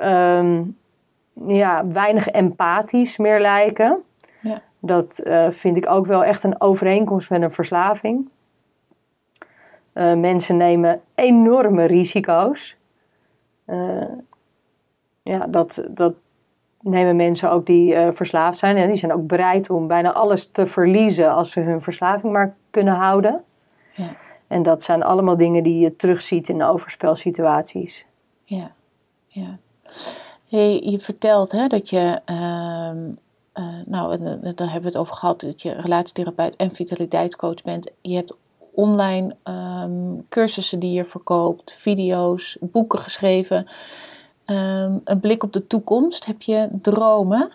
[1.46, 4.02] ja, weinig empathisch meer lijken.
[4.40, 4.62] Ja.
[4.78, 8.28] Dat eh, vind ik ook wel echt een overeenkomst met een verslaving.
[9.92, 12.76] Eh, mensen nemen enorme risico's.
[13.64, 14.04] Eh,
[15.22, 16.14] ja, dat, dat
[16.80, 18.76] nemen mensen ook die verslaafd zijn.
[18.76, 22.54] En die zijn ook bereid om bijna alles te verliezen als ze hun verslaving maar
[22.70, 23.44] kunnen houden.
[23.94, 24.08] Ja.
[24.46, 28.06] En dat zijn allemaal dingen die je terugziet in overspelsituaties.
[28.44, 28.72] Ja,
[29.26, 29.58] ja.
[30.52, 32.98] Hey, je vertelt hè, dat je, ehm,
[33.52, 37.62] eh, nou, en, eh, daar hebben we het over gehad, dat je relatietherapeut en vitaliteitscoach
[37.62, 37.90] bent.
[38.00, 38.36] Je hebt
[38.74, 39.92] online ehm,
[40.28, 43.66] cursussen die je verkoopt, video's, boeken geschreven.
[44.44, 46.26] Ehm, een blik op de toekomst.
[46.26, 47.50] Heb je dromen?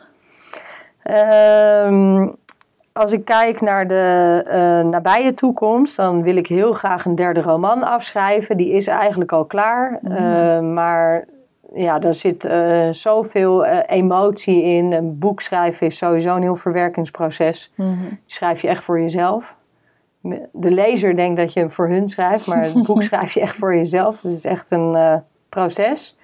[2.93, 7.41] Als ik kijk naar de eh, nabije toekomst, dan wil ik heel graag een derde
[7.41, 8.57] roman afschrijven.
[8.57, 9.99] Die is eigenlijk al klaar.
[10.03, 11.25] Eh, maar
[11.73, 14.91] ja, er zit eh, zoveel eh, emotie in.
[14.91, 17.71] Een boek schrijven is sowieso een heel verwerkingsproces.
[17.75, 19.57] Die schrijf je echt voor jezelf.
[20.51, 23.55] De lezer denkt dat je hem voor hun schrijft, maar het boek schrijf je echt
[23.55, 24.21] voor jezelf.
[24.21, 25.15] Het is echt een eh,
[25.49, 26.17] proces.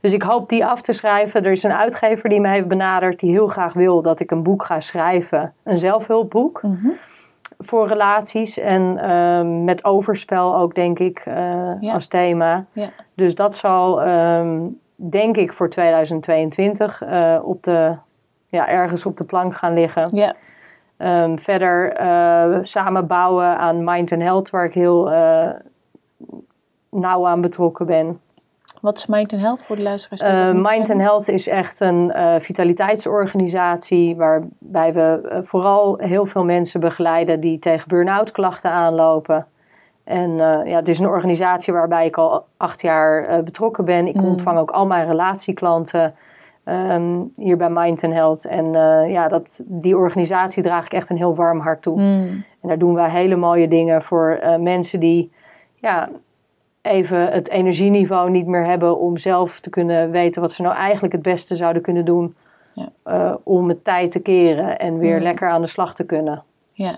[0.00, 1.44] Dus ik hoop die af te schrijven.
[1.44, 4.42] Er is een uitgever die me heeft benaderd die heel graag wil dat ik een
[4.42, 5.54] boek ga schrijven.
[5.64, 6.88] Een zelfhulpboek Mhm.
[7.62, 11.92] Voor relaties en ehm, met overspel ook, denk ik, eh, Ja.
[11.92, 12.64] als thema.
[12.72, 12.88] Ja.
[13.14, 14.60] Dus dat zal, ehm,
[14.96, 17.96] denk ik, voor 2022 eh, op de,
[18.46, 20.08] ja, ergens op de plank gaan liggen.
[20.16, 20.34] Ja.
[20.96, 25.10] Ehm, verder eh, samen bouwen aan Mind and Health, waar ik heel
[26.90, 28.20] nauw aan betrokken ben.
[28.80, 30.22] Wat is Mind and Health voor de luisteraars?
[30.22, 31.00] Uh, Mind and?
[31.00, 37.58] Health is echt een eh, vitaliteitsorganisatie waarbij we eh, vooral heel veel mensen begeleiden die
[37.58, 39.46] tegen burn-out klachten aanlopen.
[40.04, 44.06] En ja, het is een organisatie waarbij ik al acht jaar betrokken ben.
[44.06, 44.24] Ik Mm.
[44.24, 46.14] ontvang ook al mijn relatieklanten
[46.64, 48.44] ehm, hier bij Mind and Health.
[48.44, 48.72] En
[49.08, 52.00] ja, dat, die organisatie draag ik echt een heel warm hart toe.
[52.00, 52.44] Hmm.
[52.60, 55.32] En daar doen wij hele mooie dingen voor mensen die
[55.74, 56.08] ja,
[56.82, 61.12] even het energieniveau niet meer hebben om zelf te kunnen weten wat ze nou eigenlijk
[61.12, 62.36] het beste zouden kunnen doen
[62.74, 62.88] Ja.
[63.02, 65.22] eh, om het tijd te keren en weer Mm.
[65.22, 66.42] lekker aan de slag te kunnen.
[66.72, 66.94] Ja.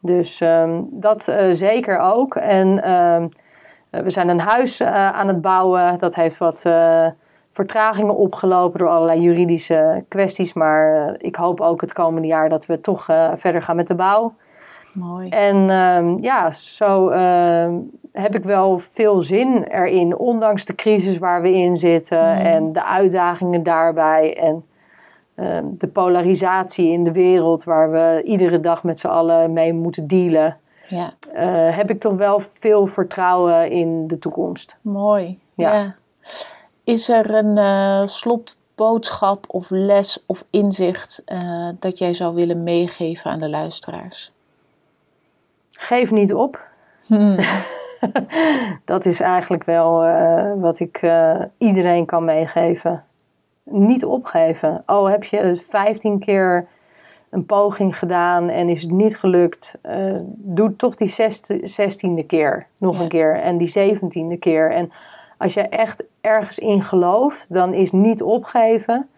[0.00, 2.34] Dus ehm, dat eh, zeker ook.
[2.34, 3.26] En ehm,
[3.90, 5.98] eh, we zijn een huis eh, aan het bouwen.
[5.98, 6.64] Dat heeft wat
[7.52, 10.52] vertragingen opgelopen door allerlei juridische kwesties.
[10.52, 14.34] Maar ik hoop ook het komende jaar dat we toch verder gaan met de bouw.
[14.92, 15.28] Mooi.
[15.28, 17.74] En ehm, ja, zo ehm,
[18.12, 22.84] heb ik wel veel zin erin, ondanks de crisis waar we in zitten en de
[22.84, 24.64] uitdagingen daarbij en
[25.34, 30.06] ehm, de polarisatie in de wereld waar we iedere dag met z'n allen mee moeten
[30.06, 30.56] dealen,
[30.88, 31.12] Ja.
[31.32, 34.76] eh, heb ik toch wel veel vertrouwen in de toekomst.
[34.82, 35.38] Mooi.
[35.54, 35.72] Ja.
[35.74, 35.94] Ja.
[36.84, 43.30] Is er een eh, slotboodschap of les of inzicht eh, dat jij zou willen meegeven
[43.30, 44.32] aan de luisteraars?
[45.82, 46.68] Geef niet op.
[48.84, 53.04] dat is eigenlijk wel eh, wat ik eh, iedereen kan meegeven.
[53.64, 54.82] niet opgeven.
[54.86, 56.66] Al heb je 15 keer
[57.30, 61.08] een poging gedaan en is het niet gelukt, uh, doe toch die
[61.62, 64.70] zestiende keer nog een keer en die zeventiende keer.
[64.70, 64.90] En
[65.38, 69.08] als je echt ergens in gelooft, dan is niet opgeven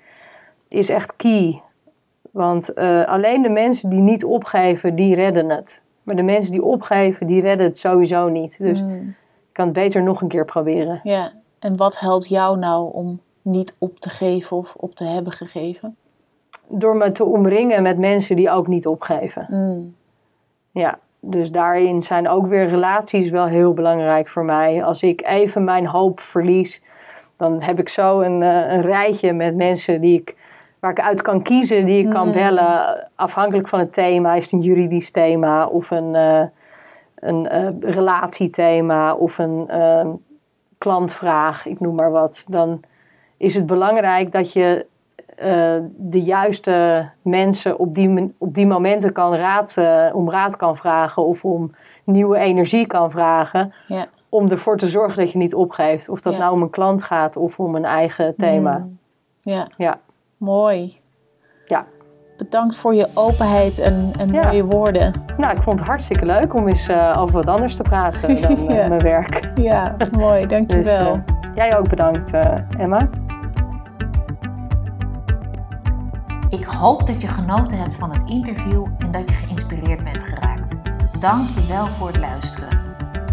[0.68, 1.62] is echt key.
[2.30, 5.82] Want uh, alleen de mensen die niet opgeven, die redden het.
[6.05, 8.59] Maar de mensen die opgeven, die redden het sowieso niet.
[8.59, 9.09] Dus mm.
[9.48, 11.00] ik kan het beter nog een keer proberen.
[11.02, 15.32] Ja, en wat helpt jou nou om niet op te geven of op te hebben
[15.32, 15.96] gegeven?
[16.68, 19.46] Door me te omringen met mensen die ook niet opgeven.
[19.50, 19.94] Mm.
[20.70, 24.84] Ja, dus daarin zijn ook weer relaties wel heel belangrijk voor mij.
[24.84, 26.82] Als ik even mijn hoop verlies,
[27.36, 30.36] dan heb ik zo een, uh, een rijtje met mensen die ik,
[30.85, 32.32] waar ik uit kan kiezen, die ik kan mm.
[32.32, 33.09] bellen.
[33.14, 34.35] Afhankelijk van het thema.
[34.35, 36.45] Is het een juridisch thema of een, uh,
[37.14, 39.68] een uh, relatiethema of een
[40.78, 42.45] klantvraag, ik noem maar wat.
[42.49, 42.80] Dan
[43.37, 44.87] is het belangrijk dat je
[45.43, 49.76] uh, de juiste mensen op die, op die momenten kan raad,
[50.12, 51.74] om raad kan vragen of om
[52.05, 53.74] nieuwe energie kan vragen.
[53.89, 54.07] Ja.
[54.28, 56.09] Om ervoor te zorgen dat je niet opgeeft.
[56.09, 58.78] Of dat nou om een klant gaat of om een eigen thema.
[58.78, 58.99] Mm.
[59.45, 59.66] Ja.
[59.76, 60.01] ja,
[60.45, 61.01] mooi.
[61.66, 61.86] Ja.
[62.36, 65.24] Bedankt voor je openheid en, en mooie woorden.
[65.36, 68.64] Nou, ik vond het hartstikke leuk om eens uh, over wat anders te praten dan
[68.66, 69.51] mijn werk.
[69.55, 70.47] Ja, mooi.
[70.55, 71.12] Dankjewel.
[71.12, 72.32] Dus, jij ook bedankt,
[72.78, 73.09] Emma.
[76.51, 80.74] Ik hoop dat je genoten hebt van het interview en dat je geïnspireerd bent geraakt.
[81.20, 82.82] Dank je wel voor het luisteren.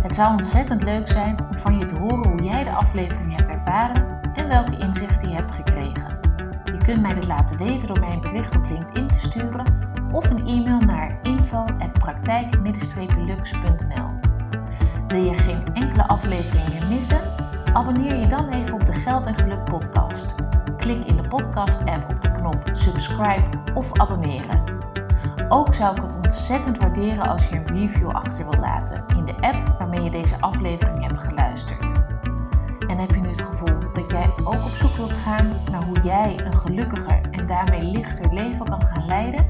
[0.02, 3.50] Het zou ontzettend leuk zijn om van je te horen hoe jij de aflevering hebt
[3.50, 6.11] ervaren en welke inzichten je hebt gekregen.
[6.92, 9.66] Kunt mij dit laten weten door mij een bericht op LinkedIn te sturen
[10.12, 14.10] of een e-mail naar info@praktijk-lux.nl.
[15.08, 17.22] Wil je geen enkele aflevering meer missen?
[17.74, 20.36] Abonneer je dan even op de Geld en Geluk podcast.
[20.78, 24.64] Klik in de podcast-app op de knop subscribe of abonneren.
[25.50, 29.36] Ook zou ik het ontzettend waarderen als je een review achter wilt laten in de
[29.42, 32.11] app waarmee je deze aflevering hebt geluisterd.
[32.92, 36.00] En heb je nu het gevoel dat jij ook op zoek wilt gaan naar hoe
[36.04, 39.50] jij een gelukkiger en daarmee lichter leven kan gaan leiden?